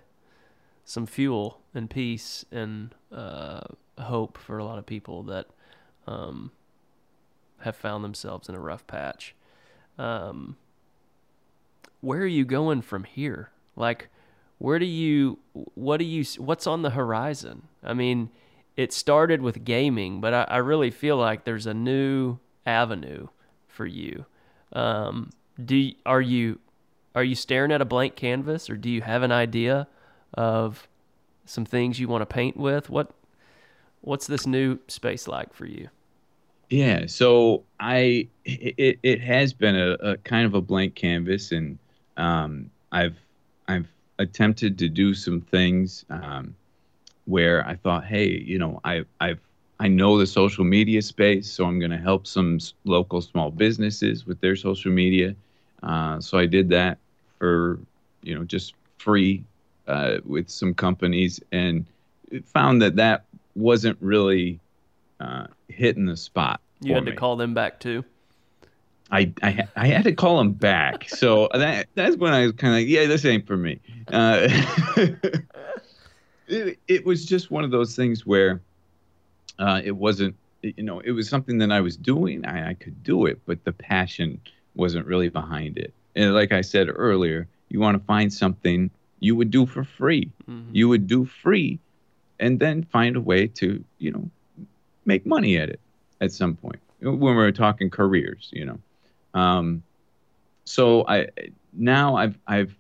some 0.86 1.06
fuel 1.06 1.62
and 1.74 1.90
peace 1.90 2.46
and 2.52 2.96
uh, 3.12 3.62
hope 4.00 4.38
for 4.38 4.58
a 4.58 4.66
lot 4.66 4.80
of 4.80 4.86
people 4.86 5.24
that 5.24 5.48
um 6.08 6.52
have 7.60 7.76
found 7.76 8.04
themselves 8.04 8.50
in 8.50 8.56
a 8.56 8.60
rough 8.60 8.88
patch. 8.88 9.36
Um, 9.98 10.56
where 12.02 12.22
are 12.22 12.26
you 12.26 12.46
going 12.46 12.82
from 12.82 13.04
here? 13.04 13.52
Like, 13.76 14.08
where 14.58 14.80
do 14.80 14.86
you, 14.86 15.40
what 15.54 15.98
do 15.98 16.06
you, 16.06 16.24
what's 16.38 16.66
on 16.68 16.82
the 16.84 16.92
horizon? 16.92 17.64
I 17.84 17.94
mean, 17.94 18.30
it 18.80 18.94
started 18.94 19.42
with 19.42 19.66
gaming, 19.66 20.22
but 20.22 20.34
I, 20.34 20.44
I 20.44 20.58
really 20.60 20.90
feel 20.90 21.18
like 21.18 21.44
there's 21.44 21.66
a 21.66 21.74
new 21.74 22.38
avenue 22.66 23.28
for 23.68 23.86
you. 23.86 24.26
Um, 24.72 25.32
do 25.64 25.92
are 26.06 26.22
you, 26.22 26.60
are 27.14 27.26
you 27.26 27.36
staring 27.36 27.74
at 27.74 27.82
a 27.82 27.86
blank 27.86 28.16
canvas, 28.16 28.70
or 28.70 28.78
do 28.78 28.90
you 28.90 29.02
have 29.02 29.22
an 29.22 29.34
idea 29.34 29.86
of 30.34 30.88
some 31.46 31.66
things 31.66 32.00
you 32.00 32.08
want 32.08 32.22
to 32.22 32.26
paint 32.26 32.56
with? 32.56 32.90
What, 32.90 33.12
what's 34.00 34.28
this 34.28 34.48
new 34.48 34.80
space 34.88 35.28
like 35.28 35.54
for 35.54 35.66
you? 35.66 35.90
Yeah, 36.70 37.06
so 37.08 37.64
I 37.82 38.30
it, 38.46 38.98
it 39.04 39.20
has 39.20 39.52
been 39.52 39.76
a, 39.76 39.92
a 39.96 40.18
kind 40.20 40.46
of 40.46 40.54
a 40.54 40.62
blank 40.62 40.96
canvas, 40.96 41.52
and 41.52 41.78
um, 42.16 42.70
I've 42.94 43.18
I've 43.68 43.90
attempted 44.20 44.78
to 44.78 44.88
do 44.88 45.14
some 45.14 45.42
things 45.42 46.06
um, 46.10 46.56
where 47.30 47.66
I 47.68 47.76
thought, 47.76 48.06
hey, 48.06 48.28
you 48.28 48.58
know, 48.58 48.82
I 48.84 49.06
I've 49.20 49.40
I 49.80 49.88
know 49.88 50.18
the 50.18 50.28
social 50.28 50.66
media 50.66 51.02
space, 51.02 51.50
so 51.50 51.66
I'm 51.66 51.80
going 51.80 51.92
to 51.92 51.98
help 51.98 52.28
some 52.28 52.56
s- 52.58 52.74
local 52.84 53.22
small 53.22 53.50
businesses 53.50 54.26
with 54.26 54.42
their 54.42 54.58
social 54.58 54.92
media. 54.92 55.36
Uh, 55.82 56.20
so 56.20 56.38
I 56.38 56.46
did 56.46 56.70
that 56.70 56.98
for 57.38 57.80
you 58.24 58.36
know 58.36 58.44
just 58.44 58.74
free 58.98 59.46
uh, 59.88 60.18
with 60.26 60.50
some 60.50 60.74
companies, 60.74 61.40
and 61.52 61.86
found 62.46 62.82
that 62.82 62.96
that 62.98 63.26
wasn't 63.56 63.98
really 64.02 64.60
uh, 65.20 65.48
hitting 65.68 66.06
the 66.06 66.18
spot. 66.18 66.62
You 66.82 66.94
had 66.94 67.06
to 67.06 67.16
call 67.16 67.36
them 67.36 67.54
back 67.54 67.80
too. 67.80 68.04
I, 69.12 69.32
I 69.42 69.68
I 69.76 69.88
had 69.88 70.04
to 70.04 70.14
call 70.14 70.38
them 70.38 70.52
back. 70.54 71.10
So 71.10 71.50
that 71.54 71.88
that's 71.96 72.16
when 72.18 72.34
I 72.34 72.46
was 72.46 72.52
kind 72.54 72.74
of 72.74 72.80
like, 72.80 72.88
yeah, 72.88 73.06
this 73.06 73.26
ain't 73.26 73.48
for 73.48 73.58
me. 73.58 73.80
It, 76.50 76.80
it 76.88 77.06
was 77.06 77.26
just 77.26 77.52
one 77.52 77.64
of 77.64 77.72
those 77.72 77.96
things 77.96 78.26
where 78.26 78.62
uh, 79.60 79.82
it 79.84 79.92
wasn't, 79.92 80.36
you 80.62 80.84
know, 80.84 81.00
it 81.00 81.12
was 81.12 81.30
something 81.30 81.58
that 81.60 81.72
I 81.72 81.80
was 81.80 81.96
doing. 81.96 82.46
I, 82.46 82.72
I 82.72 82.74
could 82.74 83.04
do 83.04 83.26
it, 83.26 83.40
but 83.46 83.64
the 83.64 83.72
passion 83.72 84.42
wasn't 84.76 85.06
really 85.06 85.30
behind 85.30 85.78
it. 85.78 85.94
And 86.16 86.34
like 86.34 86.52
I 86.52 86.62
said 86.62 86.88
earlier, 86.94 87.48
you 87.70 87.80
want 87.80 87.98
to 87.98 88.04
find 88.06 88.32
something 88.34 88.90
you 89.20 89.36
would 89.36 89.52
do 89.52 89.66
for 89.66 89.84
free. 89.84 90.30
Mhm. 90.50 90.66
You 90.74 90.90
would 90.90 91.08
do 91.08 91.26
free 91.26 91.80
and 92.40 92.60
then 92.60 92.84
find 92.84 93.16
a 93.16 93.22
way 93.22 93.48
to 93.48 93.84
you 94.00 94.12
know 94.12 94.30
make 95.06 95.26
money 95.26 95.58
at 95.58 95.70
it 95.70 95.80
at 96.22 96.32
some 96.32 96.56
point 96.56 96.80
when 97.02 97.20
we're 97.20 97.52
talking 97.52 97.90
careers 97.90 98.50
you 98.52 98.66
know 98.66 98.80
um, 99.34 99.84
so 100.66 101.06
i 101.08 101.28
now 101.74 102.16
i've 102.16 102.38
i've 102.48 102.74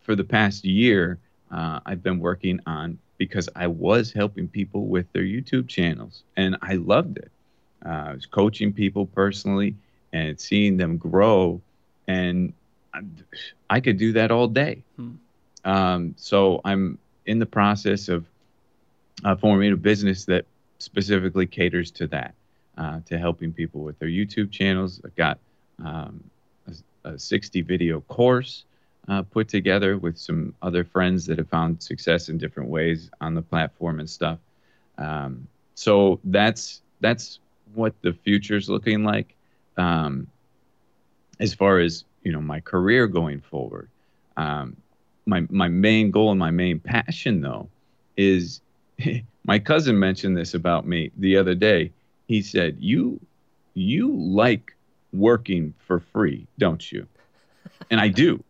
for 0.00 0.14
the 0.14 0.24
past 0.24 0.64
year 0.64 1.18
uh, 1.50 1.80
i've 1.86 2.02
been 2.02 2.18
working 2.18 2.60
on 2.66 2.98
because 3.18 3.48
i 3.56 3.66
was 3.66 4.12
helping 4.12 4.48
people 4.48 4.86
with 4.88 5.06
their 5.12 5.22
youtube 5.22 5.68
channels 5.68 6.24
and 6.36 6.56
i 6.62 6.74
loved 6.74 7.18
it 7.18 7.30
uh, 7.86 7.88
i 8.10 8.14
was 8.14 8.26
coaching 8.26 8.72
people 8.72 9.06
personally 9.06 9.76
and 10.12 10.40
seeing 10.40 10.76
them 10.76 10.96
grow 10.98 11.60
and 12.08 12.52
I, 12.94 13.00
I 13.70 13.80
could 13.80 13.98
do 13.98 14.12
that 14.14 14.30
all 14.30 14.48
day 14.48 14.84
Hmm. 14.96 15.14
um, 15.64 16.14
so 16.16 16.60
i'm 16.64 16.98
in 17.26 17.38
the 17.38 17.46
process 17.46 18.08
of 18.08 18.26
uh, 19.24 19.36
forming 19.36 19.72
a 19.72 19.76
business 19.76 20.24
that 20.26 20.46
specifically 20.78 21.46
caters 21.46 21.90
to 21.92 22.06
that, 22.08 22.34
uh, 22.76 23.00
to 23.06 23.18
helping 23.18 23.52
people 23.52 23.82
with 23.82 23.98
their 23.98 24.08
YouTube 24.08 24.50
channels. 24.50 25.00
I've 25.04 25.16
got 25.16 25.38
um, 25.84 26.30
a, 27.04 27.10
a 27.10 27.18
60 27.18 27.62
video 27.62 28.00
course 28.00 28.64
uh, 29.08 29.22
put 29.22 29.48
together 29.48 29.96
with 29.96 30.18
some 30.18 30.54
other 30.62 30.84
friends 30.84 31.26
that 31.26 31.38
have 31.38 31.48
found 31.48 31.82
success 31.82 32.28
in 32.28 32.38
different 32.38 32.68
ways 32.68 33.10
on 33.20 33.34
the 33.34 33.42
platform 33.42 34.00
and 34.00 34.08
stuff. 34.08 34.38
Um, 34.98 35.48
so 35.74 36.20
that's 36.24 36.82
that's 37.00 37.38
what 37.74 37.94
the 38.02 38.12
future's 38.12 38.68
looking 38.68 39.04
like. 39.04 39.34
Um, 39.76 40.26
as 41.40 41.54
far 41.54 41.78
as 41.78 42.04
you 42.22 42.32
know, 42.32 42.40
my 42.40 42.60
career 42.60 43.06
going 43.06 43.40
forward. 43.40 43.88
Um, 44.36 44.76
my 45.26 45.46
my 45.50 45.68
main 45.68 46.10
goal 46.10 46.30
and 46.30 46.38
my 46.38 46.50
main 46.50 46.78
passion 46.80 47.40
though 47.40 47.68
is 48.16 48.60
my 49.44 49.58
cousin 49.58 49.98
mentioned 49.98 50.36
this 50.36 50.54
about 50.54 50.86
me 50.86 51.10
the 51.16 51.36
other 51.36 51.54
day. 51.54 51.92
He 52.26 52.42
said, 52.42 52.76
"You 52.78 53.20
you 53.74 54.14
like 54.14 54.74
working 55.12 55.72
for 55.86 56.00
free, 56.00 56.46
don't 56.58 56.92
you?" 56.92 57.06
And 57.90 58.00
I 58.00 58.08
do. 58.08 58.42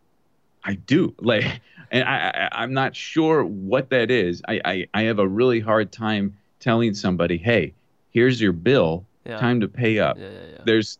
I 0.63 0.75
do. 0.75 1.13
Like 1.19 1.61
and 1.91 2.03
I, 2.03 2.49
I 2.51 2.63
I'm 2.63 2.73
not 2.73 2.95
sure 2.95 3.43
what 3.45 3.89
that 3.89 4.11
is. 4.11 4.41
I, 4.47 4.61
I 4.65 4.87
I 4.93 5.01
have 5.03 5.19
a 5.19 5.27
really 5.27 5.59
hard 5.59 5.91
time 5.91 6.37
telling 6.59 6.93
somebody, 6.93 7.37
"Hey, 7.37 7.73
here's 8.11 8.39
your 8.41 8.51
bill. 8.53 9.05
Yeah. 9.25 9.37
Time 9.39 9.59
to 9.61 9.67
pay 9.67 9.99
up." 9.99 10.17
Yeah, 10.19 10.27
yeah. 10.29 10.57
There's 10.65 10.97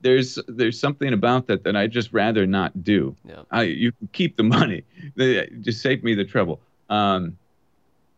there's 0.00 0.38
there's 0.48 0.80
something 0.80 1.12
about 1.12 1.46
that 1.46 1.62
that 1.64 1.76
I 1.76 1.86
just 1.86 2.12
rather 2.12 2.46
not 2.46 2.82
do. 2.82 3.14
I 3.50 3.62
you 3.64 3.92
can 3.92 4.08
keep 4.12 4.36
the 4.36 4.42
money. 4.44 4.82
They- 5.16 5.48
Just 5.60 5.80
save 5.82 6.02
me 6.02 6.14
the 6.14 6.24
trouble. 6.24 6.60
Um, 6.90 7.36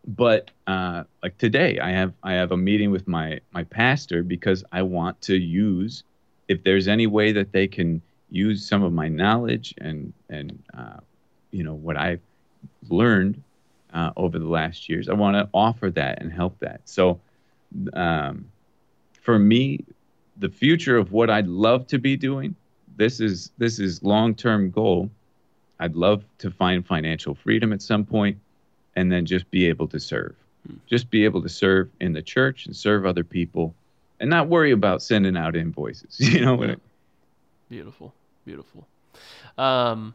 but 0.06 0.50
uh, 0.66 1.04
like 1.22 1.38
today, 1.38 1.78
I 1.78 1.90
have 1.90 2.12
I 2.22 2.34
have 2.34 2.52
a 2.52 2.56
meeting 2.56 2.90
with 2.90 3.08
my 3.08 3.40
my 3.52 3.64
pastor 3.64 4.22
because 4.22 4.62
I 4.72 4.82
want 4.82 5.20
to 5.22 5.36
use 5.36 6.04
if 6.48 6.62
there's 6.62 6.88
any 6.88 7.06
way 7.06 7.32
that 7.32 7.52
they 7.52 7.66
can 7.66 8.02
use 8.34 8.66
some 8.66 8.82
of 8.82 8.92
my 8.92 9.08
knowledge 9.08 9.74
and 9.78 10.12
and 10.28 10.62
uh, 10.76 10.98
you 11.52 11.62
know 11.62 11.74
what 11.74 11.96
I've 11.96 12.20
learned 12.88 13.42
uh, 13.92 14.10
over 14.16 14.38
the 14.38 14.48
last 14.48 14.88
years. 14.88 15.08
I 15.08 15.12
want 15.14 15.36
to 15.36 15.48
offer 15.54 15.90
that 15.92 16.20
and 16.20 16.32
help 16.32 16.58
that. 16.60 16.80
So 16.84 17.20
um, 17.92 18.46
for 19.20 19.38
me, 19.38 19.84
the 20.38 20.48
future 20.48 20.96
of 20.96 21.12
what 21.12 21.30
I'd 21.30 21.46
love 21.46 21.86
to 21.88 21.98
be 21.98 22.16
doing. 22.16 22.54
This 22.96 23.20
is 23.20 23.50
this 23.58 23.78
is 23.78 24.02
long 24.02 24.34
term 24.34 24.70
goal. 24.70 25.10
I'd 25.80 25.96
love 25.96 26.24
to 26.38 26.50
find 26.50 26.86
financial 26.86 27.34
freedom 27.34 27.72
at 27.72 27.82
some 27.82 28.04
point, 28.04 28.38
and 28.96 29.10
then 29.10 29.26
just 29.26 29.50
be 29.50 29.66
able 29.68 29.88
to 29.88 29.98
serve, 29.98 30.34
just 30.86 31.10
be 31.10 31.24
able 31.24 31.42
to 31.42 31.48
serve 31.48 31.90
in 32.00 32.12
the 32.12 32.22
church 32.22 32.66
and 32.66 32.74
serve 32.76 33.04
other 33.04 33.24
people, 33.24 33.74
and 34.20 34.30
not 34.30 34.48
worry 34.48 34.70
about 34.70 35.02
sending 35.02 35.36
out 35.36 35.56
invoices. 35.56 36.18
You 36.32 36.40
know 36.44 36.54
what? 36.56 36.70
I- 36.70 36.76
Beautiful, 37.68 38.14
beautiful. 38.44 38.86
Um, 39.58 40.14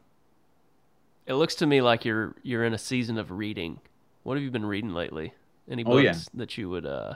it 1.25 1.33
looks 1.33 1.55
to 1.55 1.67
me 1.67 1.81
like 1.81 2.05
you're 2.05 2.35
you're 2.43 2.63
in 2.63 2.73
a 2.73 2.77
season 2.77 3.17
of 3.17 3.31
reading. 3.31 3.79
What 4.23 4.35
have 4.35 4.43
you 4.43 4.51
been 4.51 4.65
reading 4.65 4.93
lately? 4.93 5.33
Any 5.69 5.83
books 5.83 5.95
Oh, 5.95 5.99
yeah. 5.99 6.13
that 6.33 6.57
you 6.57 6.69
would 6.69 6.85
uh, 6.85 7.15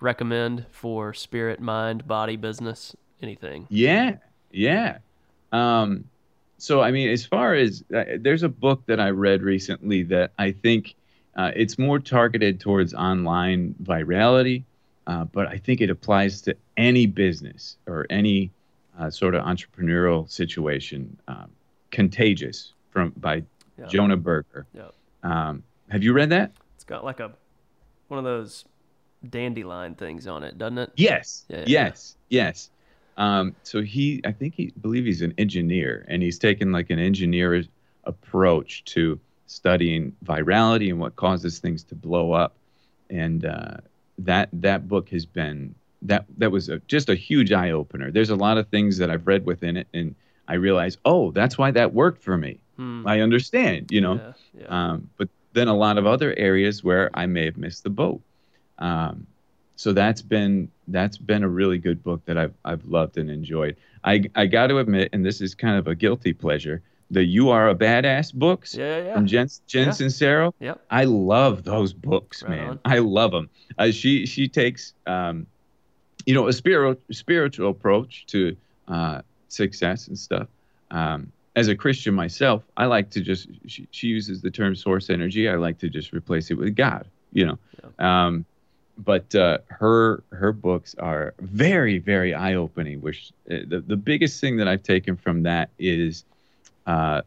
recommend 0.00 0.66
for 0.70 1.12
spirit, 1.14 1.60
mind, 1.60 2.06
body, 2.06 2.36
business, 2.36 2.94
anything? 3.20 3.66
Yeah, 3.68 4.16
yeah. 4.52 4.98
Um, 5.52 6.04
so 6.58 6.80
I 6.80 6.90
mean, 6.90 7.08
as 7.10 7.24
far 7.26 7.54
as 7.54 7.84
uh, 7.94 8.04
there's 8.20 8.42
a 8.42 8.48
book 8.48 8.82
that 8.86 9.00
I 9.00 9.10
read 9.10 9.42
recently 9.42 10.02
that 10.04 10.32
I 10.38 10.52
think 10.52 10.94
uh, 11.36 11.50
it's 11.54 11.78
more 11.78 11.98
targeted 11.98 12.60
towards 12.60 12.94
online 12.94 13.74
virality, 13.82 14.62
uh, 15.06 15.24
but 15.24 15.46
I 15.48 15.58
think 15.58 15.80
it 15.80 15.90
applies 15.90 16.40
to 16.42 16.56
any 16.76 17.06
business 17.06 17.76
or 17.86 18.06
any 18.08 18.50
uh, 18.98 19.10
sort 19.10 19.34
of 19.34 19.44
entrepreneurial 19.44 20.28
situation. 20.30 21.16
Um, 21.28 21.50
Contagious 21.90 22.72
from 22.90 23.10
by 23.16 23.42
Yeah. 23.78 23.86
Jonah 23.86 24.16
Berger. 24.16 24.66
Yep. 24.74 24.92
Um, 25.22 25.62
have 25.88 26.02
you 26.02 26.12
read 26.12 26.30
that? 26.30 26.52
It's 26.74 26.84
got 26.84 27.04
like 27.04 27.20
a 27.20 27.32
one 28.08 28.18
of 28.18 28.24
those 28.24 28.64
dandelion 29.30 29.94
things 29.94 30.26
on 30.26 30.42
it, 30.42 30.58
doesn't 30.58 30.78
it? 30.78 30.92
Yes. 30.96 31.44
Yeah, 31.48 31.58
yeah, 31.58 31.64
yes. 31.66 32.16
Yes. 32.28 32.70
Um, 33.16 33.54
so 33.62 33.82
he, 33.82 34.20
I 34.24 34.32
think 34.32 34.54
he 34.54 34.72
believe 34.80 35.04
he's 35.06 35.22
an 35.22 35.32
engineer, 35.38 36.04
and 36.08 36.22
he's 36.22 36.38
taken 36.38 36.70
like 36.70 36.90
an 36.90 36.98
engineer 36.98 37.64
approach 38.04 38.84
to 38.86 39.18
studying 39.46 40.14
virality 40.24 40.90
and 40.90 40.98
what 41.00 41.16
causes 41.16 41.58
things 41.58 41.82
to 41.84 41.94
blow 41.94 42.32
up. 42.32 42.56
And 43.08 43.44
uh, 43.46 43.78
that 44.18 44.48
that 44.52 44.86
book 44.88 45.08
has 45.10 45.24
been 45.24 45.74
that 46.02 46.24
that 46.38 46.50
was 46.50 46.68
a, 46.68 46.78
just 46.88 47.08
a 47.08 47.14
huge 47.14 47.52
eye 47.52 47.70
opener. 47.70 48.10
There's 48.10 48.30
a 48.30 48.36
lot 48.36 48.58
of 48.58 48.68
things 48.68 48.98
that 48.98 49.10
I've 49.10 49.26
read 49.26 49.46
within 49.46 49.76
it, 49.76 49.88
and 49.94 50.14
I 50.48 50.54
realized, 50.54 50.98
oh, 51.04 51.30
that's 51.32 51.58
why 51.58 51.70
that 51.72 51.92
worked 51.94 52.22
for 52.22 52.36
me. 52.36 52.58
Hmm. 52.76 53.06
I 53.06 53.20
understand, 53.20 53.90
you 53.90 54.00
know. 54.00 54.14
Yeah, 54.14 54.32
yeah. 54.60 54.66
Um, 54.92 55.10
but 55.16 55.28
then 55.54 55.68
a 55.68 55.74
lot 55.76 55.96
of 55.98 56.06
other 56.06 56.34
areas 56.36 56.84
where 56.84 57.10
I 57.14 57.26
may 57.26 57.46
have 57.46 57.56
missed 57.56 57.82
the 57.84 57.90
boat. 57.90 58.20
Um, 58.78 59.26
so 59.76 59.92
that's 59.92 60.22
been 60.22 60.70
that's 60.88 61.18
been 61.18 61.42
a 61.42 61.48
really 61.48 61.78
good 61.78 62.02
book 62.02 62.22
that 62.26 62.38
I've 62.38 62.54
I've 62.64 62.84
loved 62.86 63.18
and 63.18 63.30
enjoyed. 63.30 63.76
I 64.04 64.24
I 64.34 64.46
got 64.46 64.68
to 64.68 64.78
admit, 64.78 65.10
and 65.12 65.24
this 65.24 65.40
is 65.40 65.54
kind 65.54 65.76
of 65.78 65.86
a 65.86 65.94
guilty 65.94 66.32
pleasure, 66.32 66.82
the 67.10 67.24
"You 67.24 67.50
Are 67.50 67.68
a 67.68 67.74
Badass" 67.74 68.32
books 68.34 68.74
yeah, 68.74 68.98
yeah. 69.02 69.14
from 69.14 69.26
Jen 69.26 69.48
Jen 69.66 69.86
Yeah. 69.86 69.92
Sincero. 69.92 70.52
Yep. 70.60 70.80
I 70.90 71.04
love 71.04 71.64
those 71.64 71.92
books, 71.92 72.42
Right 72.42 72.50
man. 72.52 72.68
on. 72.68 72.80
I 72.84 72.98
love 72.98 73.32
them. 73.32 73.50
Uh, 73.78 73.90
she 73.90 74.24
she 74.26 74.48
takes 74.48 74.94
um, 75.06 75.46
you 76.26 76.34
know 76.34 76.48
a 76.48 76.52
spiritual 76.52 77.00
spiritual 77.10 77.70
approach 77.70 78.26
to 78.26 78.56
uh, 78.88 79.22
success 79.48 80.08
and 80.08 80.18
stuff. 80.18 80.48
Um, 80.90 81.32
as 81.54 81.68
a 81.68 81.74
Christian 81.74 82.14
myself, 82.14 82.62
I 82.76 82.84
like 82.84 83.10
to 83.10 83.20
just 83.22 83.48
she, 83.66 83.88
she 83.90 84.08
uses 84.08 84.42
the 84.42 84.50
term 84.50 84.76
source 84.76 85.08
energy. 85.08 85.48
I 85.48 85.54
like 85.54 85.78
to 85.78 85.88
just 85.88 86.12
replace 86.12 86.50
it 86.50 86.54
with 86.54 86.76
God. 86.76 87.06
You 87.32 87.46
know. 87.46 88.04
Um, 88.04 88.44
but 88.98 89.34
uh, 89.34 89.58
her 89.68 90.22
her 90.32 90.52
books 90.52 90.94
are 90.98 91.34
very 91.40 91.98
very 91.98 92.34
eye 92.34 92.54
opening. 92.54 93.00
Which 93.00 93.32
uh, 93.50 93.58
the 93.66 93.82
the 93.86 93.96
biggest 93.96 94.40
thing 94.40 94.56
that 94.58 94.68
I've 94.68 94.82
taken 94.82 95.16
from 95.16 95.44
that 95.44 95.70
is 95.78 96.24
uh, 96.86 97.22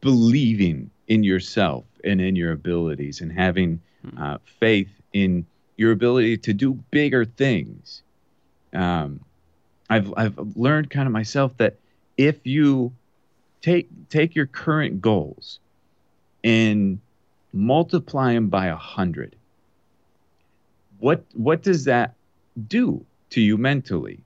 believing 0.00 0.90
in 1.08 1.24
yourself 1.24 1.84
and 2.04 2.20
in 2.20 2.36
your 2.36 2.52
abilities 2.52 3.20
and 3.20 3.32
having 3.32 3.80
uh, 4.18 4.38
faith 4.60 4.90
in 5.12 5.46
your 5.76 5.92
ability 5.92 6.36
to 6.36 6.52
do 6.52 6.74
bigger 6.90 7.24
things. 7.24 8.02
Um, 8.72 9.20
I've 9.90 10.12
I've 10.16 10.38
learned 10.54 10.90
kind 10.90 11.06
of 11.06 11.12
myself 11.12 11.56
that 11.58 11.78
if 12.16 12.46
you 12.46 12.92
take 13.62 13.88
take 14.08 14.34
your 14.34 14.46
current 14.46 15.00
goals 15.00 15.60
and 16.44 17.00
multiply 17.52 18.34
them 18.34 18.48
by 18.48 18.66
a 18.66 18.76
hundred, 18.76 19.36
what 20.98 21.24
what 21.32 21.62
does 21.62 21.84
that 21.84 22.14
do 22.66 23.04
to 23.30 23.40
you 23.40 23.56
mentally? 23.56 24.20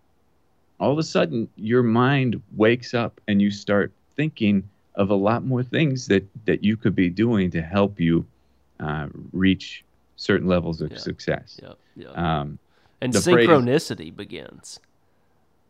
All 0.81 0.91
of 0.91 0.99
a 0.99 1.03
sudden, 1.05 1.49
your 1.57 1.83
mind 1.83 2.43
wakes 2.57 2.93
up 2.93 3.21
and 3.29 3.41
you 3.41 3.51
start 3.51 3.93
thinking 4.17 4.69
of 4.97 5.11
a 5.11 5.15
lot 5.15 5.45
more 5.45 5.63
things 5.63 6.07
that 6.09 6.25
that 6.45 6.65
you 6.65 6.77
could 6.77 6.95
be 6.97 7.09
doing 7.09 7.51
to 7.53 7.63
help 7.63 8.01
you 8.01 8.27
uh, 8.81 9.07
reach 9.33 9.85
certain 10.17 10.49
levels 10.49 10.81
of 10.81 10.91
Yeah. 10.91 10.99
success. 10.99 11.61
Yep. 11.63 11.79
Yep. 11.97 12.19
Um, 12.19 12.59
and 13.03 13.13
the 13.13 13.19
synchronicity 13.19 14.15
begins. 14.15 14.81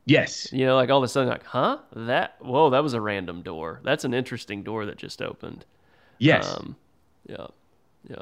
yes, 0.05 0.53
You 0.53 0.67
know, 0.67 0.77
like 0.77 0.91
all 0.91 0.99
of 0.99 1.05
a 1.05 1.09
sudden, 1.09 1.29
like, 1.29 1.45
huh? 1.45 1.79
That 1.95 2.37
whoa, 2.41 2.71
that 2.71 2.83
was 2.83 2.95
a 2.95 3.01
random 3.01 3.43
door. 3.43 3.81
That's 3.85 4.05
an 4.05 4.15
interesting 4.15 4.63
door 4.63 4.87
that 4.87 4.97
just 4.99 5.21
opened. 5.23 5.65
yes, 6.19 6.55
Um, 6.57 6.77
yeah, 7.27 7.47
yeah. 8.09 8.17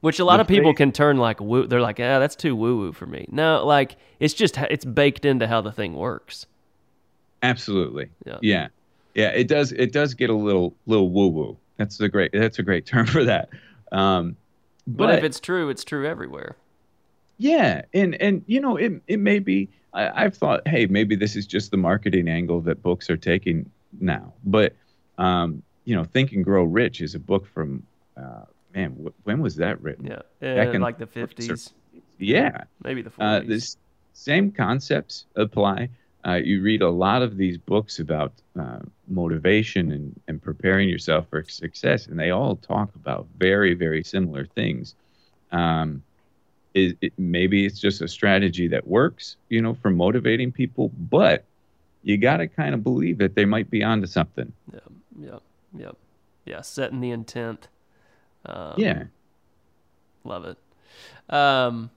Which 0.00 0.20
a 0.20 0.24
lot 0.24 0.36
The 0.36 0.42
of 0.42 0.46
people 0.48 0.70
phrase- 0.72 0.76
can 0.76 0.92
turn 0.92 1.16
like 1.16 1.40
woo. 1.40 1.66
They're 1.66 1.80
like, 1.80 1.98
ah, 1.98 2.18
that's 2.20 2.36
too 2.36 2.54
woo 2.54 2.76
woo 2.78 2.92
for 2.92 3.06
me. 3.06 3.26
No, 3.30 3.64
like 3.66 3.96
it's 4.20 4.32
just 4.34 4.56
it's 4.56 4.84
baked 4.84 5.24
into 5.24 5.46
how 5.48 5.60
the 5.60 5.72
thing 5.72 5.94
works. 5.94 6.46
absolutely. 7.42 8.08
Yeah. 8.24 8.38
yeah, 8.42 8.68
yeah. 9.14 9.28
It 9.30 9.48
does. 9.48 9.72
It 9.72 9.92
does 9.92 10.14
get 10.14 10.30
a 10.30 10.34
little 10.34 10.74
little 10.86 11.10
woo 11.10 11.28
woo. 11.28 11.56
That's 11.78 11.98
a 12.00 12.08
great. 12.08 12.30
That's 12.32 12.58
a 12.60 12.62
great 12.62 12.86
term 12.92 13.06
for 13.06 13.24
that. 13.24 13.48
Um, 13.90 14.36
but, 14.86 15.18
if 15.18 15.24
it's 15.24 15.40
true, 15.40 15.68
it's 15.68 15.82
true 15.84 16.06
everywhere. 16.06 16.56
Yeah, 17.38 17.82
and 17.94 18.14
and 18.20 18.42
you 18.46 18.60
know 18.60 18.76
it 18.76 19.00
it 19.06 19.18
may 19.18 19.38
be. 19.38 19.68
I, 19.94 20.24
I've 20.24 20.36
thought, 20.36 20.66
hey, 20.68 20.86
maybe 20.86 21.16
this 21.16 21.34
is 21.36 21.46
just 21.46 21.70
the 21.70 21.76
marketing 21.76 22.28
angle 22.28 22.60
that 22.62 22.82
books 22.82 23.08
are 23.08 23.16
taking 23.16 23.70
now. 24.00 24.34
But 24.44 24.74
um, 25.18 25.62
you 25.84 25.94
know, 25.96 26.04
Think 26.04 26.32
and 26.32 26.44
Grow 26.44 26.64
Rich 26.64 27.00
is 27.00 27.14
a 27.14 27.18
book 27.18 27.46
from 27.46 27.82
uh, 28.16 28.42
man. 28.74 28.90
Wh- 28.92 29.26
when 29.26 29.40
was 29.40 29.56
that 29.56 29.80
written? 29.80 30.06
Yeah, 30.06 30.22
Back 30.40 30.68
uh, 30.68 30.72
in 30.72 30.80
like 30.82 30.98
the 30.98 31.06
the 31.06 31.12
40s 31.12 31.22
or- 31.22 31.26
fifties, 31.26 31.74
Yeah, 32.18 32.64
maybe 32.82 33.02
the 33.02 33.10
uh, 33.18 33.40
forties. 33.40 33.48
this 33.48 33.76
same 34.12 34.50
concepts 34.50 35.26
apply. 35.36 35.88
Uh, 36.26 36.34
you 36.34 36.60
read 36.60 36.82
a 36.82 36.90
lot 36.90 37.22
of 37.22 37.36
these 37.36 37.56
books 37.56 38.00
about 38.00 38.32
uh, 38.60 38.80
motivation 39.06 39.92
and, 39.92 40.20
and 40.26 40.42
preparing 40.42 40.88
yourself 40.88 41.28
for 41.30 41.44
success, 41.44 42.08
and 42.08 42.18
they 42.18 42.30
all 42.30 42.56
talk 42.56 42.92
about 42.96 43.26
very, 43.38 43.72
very 43.74 44.02
similar 44.02 44.44
things. 44.44 44.96
Um, 45.52 46.02
it, 46.86 46.98
it, 47.00 47.12
maybe 47.18 47.64
it's 47.66 47.80
just 47.80 48.00
a 48.02 48.08
strategy 48.08 48.68
that 48.68 48.86
works, 48.86 49.36
you 49.48 49.60
know, 49.62 49.74
for 49.74 49.90
motivating 49.90 50.52
people, 50.52 50.90
but 51.10 51.44
you 52.02 52.16
got 52.16 52.36
to 52.38 52.46
kind 52.46 52.74
of 52.74 52.82
believe 52.84 53.18
that 53.18 53.34
they 53.34 53.44
might 53.44 53.70
be 53.70 53.82
onto 53.82 54.06
something. 54.06 54.52
Yep, 54.72 54.82
yep, 55.20 55.42
yep. 55.76 55.96
Yeah, 56.44 56.60
setting 56.62 57.00
the 57.00 57.10
intent. 57.10 57.68
Um, 58.46 58.74
Yeah. 58.76 59.04
love 60.24 60.44
it. 60.44 60.56
Um, 61.32 61.90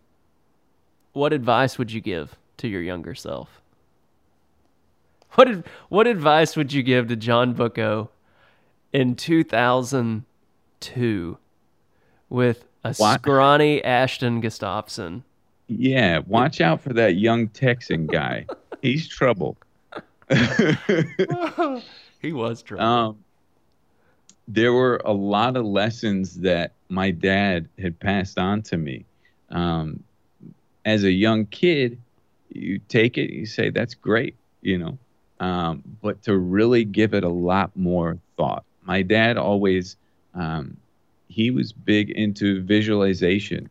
what 1.14 1.34
advice 1.34 1.78
would 1.78 1.92
you 1.92 2.02
give 2.02 2.36
to 2.58 2.68
your 2.68 2.82
younger 2.82 3.16
self? 3.16 3.62
What 5.36 5.66
what 5.88 6.08
advice 6.08 6.58
would 6.58 6.74
you 6.74 6.84
give 6.84 7.08
to 7.08 7.16
John 7.16 7.54
Bucko 7.54 8.10
in 8.92 9.16
2002 9.16 11.38
with 12.30 12.66
a 12.84 12.94
What? 12.98 13.22
scrawny 13.22 13.84
Ashton 13.84 14.42
Gustafson? 14.42 15.24
Yeah. 15.68 16.20
Watch 16.20 16.62
out 16.62 16.82
for 16.82 16.94
that 16.94 17.16
young 17.16 17.48
Texan 17.50 18.08
guy. 18.08 18.46
He's 18.82 19.08
trouble. 19.08 19.58
he 22.22 22.32
was 22.34 22.62
trouble. 22.64 22.84
Um, 22.84 23.26
there 24.48 24.74
were 24.74 25.02
a 25.06 25.14
lot 25.14 25.56
of 25.56 25.66
lessons 25.66 26.40
that 26.42 26.74
my 26.90 27.12
dad 27.12 27.70
had 27.80 28.00
passed 28.00 28.38
on 28.38 28.62
to 28.64 28.78
me. 28.78 29.06
Um, 29.50 30.04
as 30.86 31.04
a 31.04 31.12
young 31.12 31.46
kid, 31.46 32.00
you 32.50 32.80
take 32.90 33.18
it, 33.18 33.30
you 33.32 33.46
say, 33.46 33.70
that's 33.70 33.94
great, 33.94 34.36
you 34.62 34.78
know, 34.78 34.98
um, 35.40 35.84
but 36.02 36.22
to 36.24 36.38
really 36.38 36.84
give 36.84 37.14
it 37.14 37.24
a 37.24 37.30
lot 37.30 37.72
more 37.76 38.18
thought. 38.38 38.64
My 38.84 39.04
dad 39.04 39.38
always, 39.38 39.96
um, 40.34 40.78
he 41.32 41.50
was 41.52 41.72
big 41.72 42.10
into 42.12 42.62
visualization, 42.62 43.70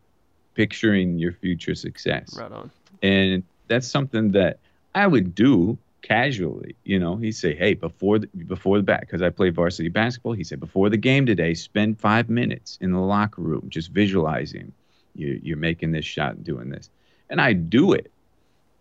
picturing 0.55 1.19
your 1.19 1.33
future 1.33 1.75
success 1.75 2.37
right 2.39 2.53
on. 2.53 2.71
and 3.03 3.43
that's 3.69 3.87
something 3.87 4.33
that 4.33 4.59
I 4.95 5.07
would 5.07 5.35
do 5.35 5.79
casually. 6.03 6.75
You 6.85 6.99
know, 6.99 7.17
he'd 7.17 7.33
say, 7.33 7.55
"Hey, 7.55 7.75
before 7.75 8.19
the, 8.19 8.27
before 8.27 8.79
the 8.79 8.83
bat, 8.83 9.01
because 9.01 9.23
I 9.23 9.31
play 9.31 9.51
varsity 9.51 9.89
basketball." 9.89 10.33
He 10.33 10.45
said, 10.45 10.59
"Before 10.59 10.89
the 10.91 10.97
game 10.97 11.27
today, 11.27 11.55
spend 11.55 11.99
five 12.01 12.29
minutes 12.29 12.79
in 12.81 12.93
the 12.93 13.01
locker 13.01 13.43
room 13.43 13.67
just 13.69 13.91
visualizing 13.91 14.73
you 15.15 15.41
you're 15.43 15.57
making 15.57 15.93
this 15.93 16.05
shot 16.05 16.35
and 16.35 16.45
doing 16.45 16.71
this." 16.71 16.91
And 17.29 17.41
I 17.41 17.53
do 17.53 17.93
it, 17.93 18.11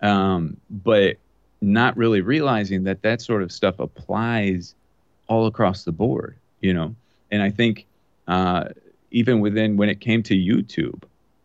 um, 0.01 0.57
but 0.69 1.17
not 1.61 1.95
really 1.97 2.21
realizing 2.21 2.85
that 2.85 3.01
that 3.03 3.21
sort 3.21 3.43
of 3.43 3.51
stuff 3.51 3.79
applies 3.79 4.73
all 5.27 5.45
across 5.45 5.83
the 5.83 5.91
board. 5.91 6.35
You 6.61 6.73
know, 6.73 6.95
and 7.31 7.41
I 7.43 7.51
think 7.51 7.85
uh, 8.29 8.69
even 9.11 9.41
within 9.41 9.75
when 9.75 9.89
it 9.89 9.99
came 9.99 10.23
to 10.23 10.35
YouTube 10.35 11.03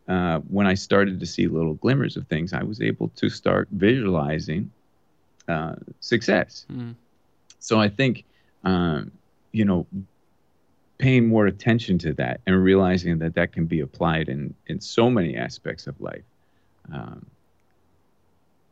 uh, 0.08 0.38
when 0.48 0.66
I 0.66 0.74
started 0.74 1.18
to 1.20 1.26
see 1.26 1.48
little 1.48 1.74
glimmers 1.74 2.16
of 2.16 2.26
things, 2.28 2.52
I 2.52 2.62
was 2.62 2.80
able 2.80 3.08
to 3.16 3.30
start 3.30 3.68
visualizing 3.72 4.70
uh, 5.48 5.76
success. 6.00 6.66
Mm. 6.70 6.94
So 7.58 7.80
I 7.80 7.88
think, 7.88 8.24
um, 8.64 9.10
you 9.52 9.64
know, 9.64 9.86
paying 10.98 11.26
more 11.26 11.46
attention 11.46 11.98
to 11.98 12.12
that 12.14 12.40
and 12.46 12.62
realizing 12.62 13.18
that 13.20 13.34
that 13.34 13.52
can 13.52 13.64
be 13.64 13.80
applied 13.80 14.28
in 14.28 14.54
in 14.66 14.80
so 14.80 15.10
many 15.10 15.36
aspects 15.36 15.86
of 15.86 15.98
life. 16.00 16.24
Um, 16.92 17.26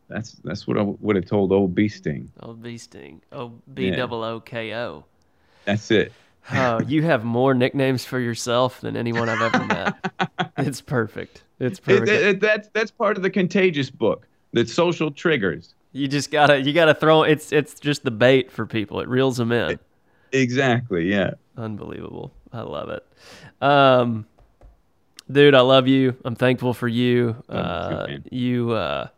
that's 0.09 0.33
that's 0.45 0.67
what 0.67 0.77
I 0.77 0.83
would 0.83 1.17
have 1.17 1.25
told 1.25 1.51
old 1.53 1.75
Bee 1.75 1.89
Sting. 1.89 2.31
Oh, 2.41 2.53
bee 2.53 2.77
sting. 2.77 3.23
Oh, 3.33 3.53
B 3.73 3.91
double 3.91 4.23
O 4.23 4.41
K 4.41 4.75
O. 4.75 5.05
That's 5.65 5.91
it. 5.91 6.13
Oh, 6.51 6.81
you 6.87 7.03
have 7.03 7.25
more 7.25 7.55
nicknames 7.55 8.05
for 8.05 8.19
yourself 8.19 8.81
than 8.81 8.97
anyone 8.97 9.29
I've 9.29 9.55
ever 9.55 9.65
met. 9.67 10.13
It's 10.59 10.81
perfect. 10.81 11.43
It's 11.59 11.79
It- 11.79 11.85
perfect. 11.85 12.09
it- 12.11 12.41
that's 12.41 12.69
that's 12.73 12.91
part 12.91 13.17
of 13.17 13.23
the 13.23 13.31
contagious 13.31 13.91
book. 13.91 14.27
The 14.53 14.67
social 14.67 15.11
triggers. 15.11 15.75
you 15.93 16.07
just 16.09 16.31
gotta 16.31 16.61
you 16.61 16.73
gotta 16.73 16.95
throw 16.95 17.23
it's 17.23 17.53
it's 17.53 17.81
just 17.81 18.05
the 18.05 18.11
bait 18.11 18.51
for 18.53 18.67
people. 18.67 19.01
It 19.01 19.09
reels 19.09 19.37
them 19.39 19.51
in. 19.53 19.79
Exactly. 20.33 21.11
Yeah. 21.11 21.33
Unbelievable. 21.57 22.33
I 22.53 22.63
love 22.63 22.91
it. 22.91 23.07
Um, 23.61 24.27
dude, 25.31 25.55
I 25.55 25.61
love 25.61 25.89
you. 25.89 26.17
I'm 26.25 26.35
thankful 26.37 26.75
for 26.75 26.89
you. 26.89 27.37
Love 27.49 28.09
you 28.11 28.17
Uh, 28.17 28.19
you, 28.31 28.71
uh, 28.73 29.09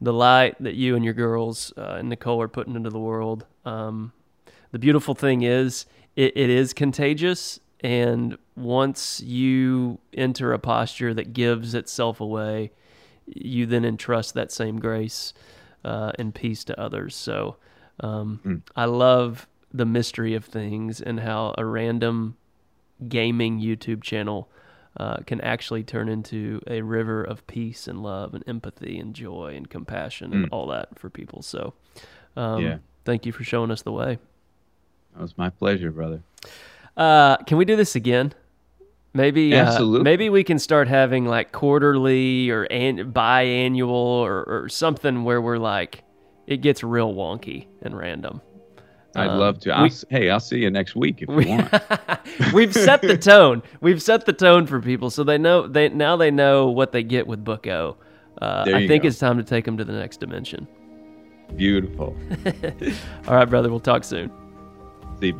the 0.00 0.12
light 0.12 0.56
that 0.60 0.74
you 0.74 0.94
and 0.96 1.04
your 1.04 1.14
girls 1.14 1.72
uh, 1.76 1.96
and 1.98 2.08
Nicole 2.08 2.40
are 2.40 2.48
putting 2.48 2.76
into 2.76 2.90
the 2.90 2.98
world. 3.00 3.46
Um, 3.64 4.12
the 4.70 4.78
beautiful 4.78 5.14
thing 5.14 5.42
is, 5.42 5.86
it, 6.18 6.36
it 6.36 6.50
is 6.50 6.72
contagious. 6.74 7.60
And 7.80 8.36
once 8.56 9.20
you 9.20 9.98
enter 10.12 10.52
a 10.52 10.58
posture 10.58 11.14
that 11.14 11.32
gives 11.32 11.74
itself 11.74 12.20
away, 12.20 12.72
you 13.26 13.66
then 13.66 13.84
entrust 13.84 14.34
that 14.34 14.50
same 14.50 14.80
grace 14.80 15.32
uh, 15.84 16.10
and 16.18 16.34
peace 16.34 16.64
to 16.64 16.80
others. 16.80 17.14
So 17.14 17.56
um, 18.00 18.40
Mm. 18.44 18.62
I 18.76 18.84
love 18.86 19.48
the 19.72 19.84
mystery 19.84 20.34
of 20.34 20.44
things 20.44 21.00
and 21.00 21.20
how 21.20 21.54
a 21.58 21.64
random 21.64 22.36
gaming 23.08 23.60
YouTube 23.60 24.02
channel 24.02 24.48
uh, 24.96 25.18
can 25.26 25.40
actually 25.42 25.84
turn 25.84 26.08
into 26.08 26.60
a 26.66 26.80
river 26.82 27.22
of 27.22 27.46
peace 27.46 27.86
and 27.86 28.02
love 28.02 28.34
and 28.34 28.42
empathy 28.48 28.98
and 28.98 29.14
joy 29.14 29.54
and 29.56 29.70
compassion 29.70 30.32
and 30.32 30.46
Mm. 30.46 30.48
all 30.52 30.66
that 30.68 30.98
for 30.98 31.10
people. 31.10 31.42
So, 31.42 31.74
um, 32.36 32.62
Yeah. 32.62 32.78
thank 33.04 33.24
you 33.26 33.30
for 33.32 33.44
showing 33.44 33.70
us 33.70 33.82
the 33.82 33.92
way. 33.92 34.18
That 35.18 35.22
was 35.22 35.36
my 35.36 35.50
pleasure, 35.50 35.90
brother. 35.90 36.22
Uh, 36.96 37.38
can 37.38 37.58
we 37.58 37.64
do 37.64 37.74
this 37.74 37.96
again? 37.96 38.32
Maybe, 39.14 39.52
uh, 39.56 39.84
maybe 39.84 40.30
we 40.30 40.44
can 40.44 40.60
start 40.60 40.86
having 40.86 41.24
like 41.24 41.50
quarterly 41.50 42.50
or 42.50 42.68
an- 42.70 43.12
biannual 43.12 43.88
or, 43.90 44.44
or 44.44 44.68
something 44.68 45.24
where 45.24 45.40
we're 45.42 45.58
like, 45.58 46.04
it 46.46 46.58
gets 46.58 46.84
real 46.84 47.12
wonky 47.12 47.66
and 47.82 47.98
random. 47.98 48.40
I'd 49.16 49.26
Um, 49.30 49.38
love 49.40 49.58
to. 49.60 49.72
I'll, 49.72 49.84
we- 49.84 49.90
hey, 50.08 50.30
I'll 50.30 50.38
see 50.38 50.58
you 50.58 50.70
next 50.70 50.94
week 50.94 51.22
if 51.22 51.28
We, 51.28 51.46
you 51.46 51.56
want. 51.56 51.72
we've 52.52 52.72
set 52.72 53.02
the 53.02 53.18
tone. 53.18 53.64
We've 53.80 54.00
set 54.00 54.24
the 54.24 54.32
tone 54.32 54.68
for 54.68 54.80
people, 54.80 55.10
so 55.10 55.24
they 55.24 55.36
know 55.38 55.66
they 55.66 55.88
now 55.88 56.16
they 56.16 56.30
know 56.30 56.68
what 56.70 56.92
they 56.92 57.02
get 57.02 57.26
with 57.26 57.44
Booko. 57.44 57.96
Uh, 58.40 58.64
I 58.72 58.86
think 58.86 59.02
go. 59.02 59.08
it's 59.08 59.18
time 59.18 59.36
to 59.38 59.42
take 59.42 59.64
them 59.64 59.76
to 59.78 59.84
the 59.84 59.94
next 59.94 60.20
dimension. 60.20 60.68
Beautiful. 61.56 62.16
All 63.26 63.34
right, 63.34 63.46
brother. 63.50 63.68
We'll 63.68 63.80
talk 63.80 64.04
soon. 64.04 64.30
See. 65.20 65.34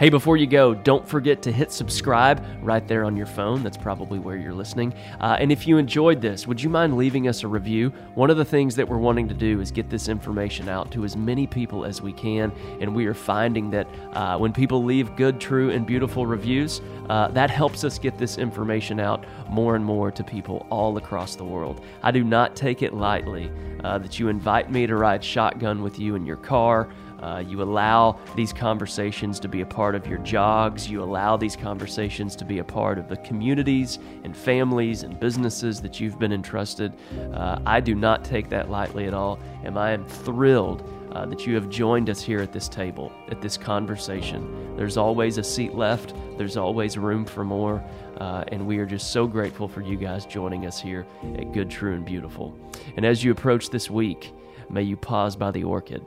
Hey, 0.00 0.10
before 0.10 0.36
you 0.36 0.48
go, 0.48 0.74
don't 0.74 1.06
forget 1.06 1.40
to 1.42 1.52
hit 1.52 1.70
subscribe 1.70 2.44
right 2.62 2.86
there 2.88 3.04
on 3.04 3.16
your 3.16 3.26
phone. 3.26 3.62
That's 3.62 3.76
probably 3.76 4.18
where 4.18 4.36
you're 4.36 4.52
listening. 4.52 4.92
Uh, 5.20 5.36
and 5.38 5.52
if 5.52 5.68
you 5.68 5.78
enjoyed 5.78 6.20
this, 6.20 6.48
would 6.48 6.60
you 6.60 6.68
mind 6.68 6.96
leaving 6.96 7.28
us 7.28 7.44
a 7.44 7.48
review? 7.48 7.90
One 8.14 8.28
of 8.28 8.36
the 8.36 8.44
things 8.44 8.74
that 8.74 8.88
we're 8.88 8.98
wanting 8.98 9.28
to 9.28 9.34
do 9.34 9.60
is 9.60 9.70
get 9.70 9.88
this 9.90 10.08
information 10.08 10.68
out 10.68 10.90
to 10.92 11.04
as 11.04 11.16
many 11.16 11.46
people 11.46 11.84
as 11.84 12.02
we 12.02 12.12
can. 12.12 12.50
And 12.80 12.92
we 12.92 13.06
are 13.06 13.14
finding 13.14 13.70
that 13.70 13.86
uh, 14.14 14.36
when 14.36 14.52
people 14.52 14.82
leave 14.82 15.14
good, 15.14 15.40
true, 15.40 15.70
and 15.70 15.86
beautiful 15.86 16.26
reviews, 16.26 16.80
uh, 17.08 17.28
that 17.28 17.50
helps 17.50 17.84
us 17.84 17.96
get 17.96 18.18
this 18.18 18.36
information 18.36 18.98
out 18.98 19.24
more 19.48 19.76
and 19.76 19.84
more 19.84 20.10
to 20.10 20.24
people 20.24 20.66
all 20.70 20.96
across 20.96 21.36
the 21.36 21.44
world. 21.44 21.84
I 22.02 22.10
do 22.10 22.24
not 22.24 22.56
take 22.56 22.82
it 22.82 22.94
lightly 22.94 23.48
uh, 23.84 23.98
that 23.98 24.18
you 24.18 24.26
invite 24.26 24.72
me 24.72 24.88
to 24.88 24.96
ride 24.96 25.22
shotgun 25.22 25.82
with 25.82 26.00
you 26.00 26.16
in 26.16 26.26
your 26.26 26.36
car. 26.36 26.88
Uh, 27.24 27.38
you 27.38 27.62
allow 27.62 28.18
these 28.36 28.52
conversations 28.52 29.40
to 29.40 29.48
be 29.48 29.62
a 29.62 29.66
part 29.66 29.94
of 29.94 30.06
your 30.06 30.18
jogs. 30.18 30.90
You 30.90 31.02
allow 31.02 31.38
these 31.38 31.56
conversations 31.56 32.36
to 32.36 32.44
be 32.44 32.58
a 32.58 32.64
part 32.64 32.98
of 32.98 33.08
the 33.08 33.16
communities 33.16 33.98
and 34.24 34.36
families 34.36 35.04
and 35.04 35.18
businesses 35.18 35.80
that 35.80 35.98
you've 35.98 36.18
been 36.18 36.32
entrusted. 36.34 36.92
Uh, 37.32 37.60
I 37.64 37.80
do 37.80 37.94
not 37.94 38.24
take 38.26 38.50
that 38.50 38.70
lightly 38.70 39.06
at 39.06 39.14
all, 39.14 39.38
and 39.64 39.78
I 39.78 39.92
am 39.92 40.04
thrilled 40.04 40.86
uh, 41.12 41.24
that 41.24 41.46
you 41.46 41.54
have 41.54 41.70
joined 41.70 42.10
us 42.10 42.20
here 42.20 42.40
at 42.40 42.52
this 42.52 42.68
table, 42.68 43.10
at 43.30 43.40
this 43.40 43.56
conversation. 43.56 44.76
There's 44.76 44.98
always 44.98 45.38
a 45.38 45.44
seat 45.44 45.74
left, 45.74 46.12
there's 46.36 46.58
always 46.58 46.98
room 46.98 47.24
for 47.24 47.42
more, 47.42 47.82
uh, 48.18 48.44
and 48.48 48.66
we 48.66 48.76
are 48.76 48.86
just 48.86 49.12
so 49.12 49.26
grateful 49.26 49.66
for 49.66 49.80
you 49.80 49.96
guys 49.96 50.26
joining 50.26 50.66
us 50.66 50.78
here 50.78 51.06
at 51.38 51.52
Good, 51.52 51.70
True, 51.70 51.94
and 51.94 52.04
Beautiful. 52.04 52.54
And 52.98 53.06
as 53.06 53.24
you 53.24 53.32
approach 53.32 53.70
this 53.70 53.88
week, 53.88 54.30
may 54.68 54.82
you 54.82 54.98
pause 54.98 55.36
by 55.36 55.50
the 55.50 55.64
orchid 55.64 56.04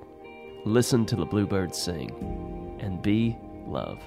listen 0.68 1.06
to 1.06 1.16
the 1.16 1.26
bluebirds 1.26 1.78
sing, 1.78 2.78
and 2.80 3.02
be 3.02 3.38
love. 3.66 4.00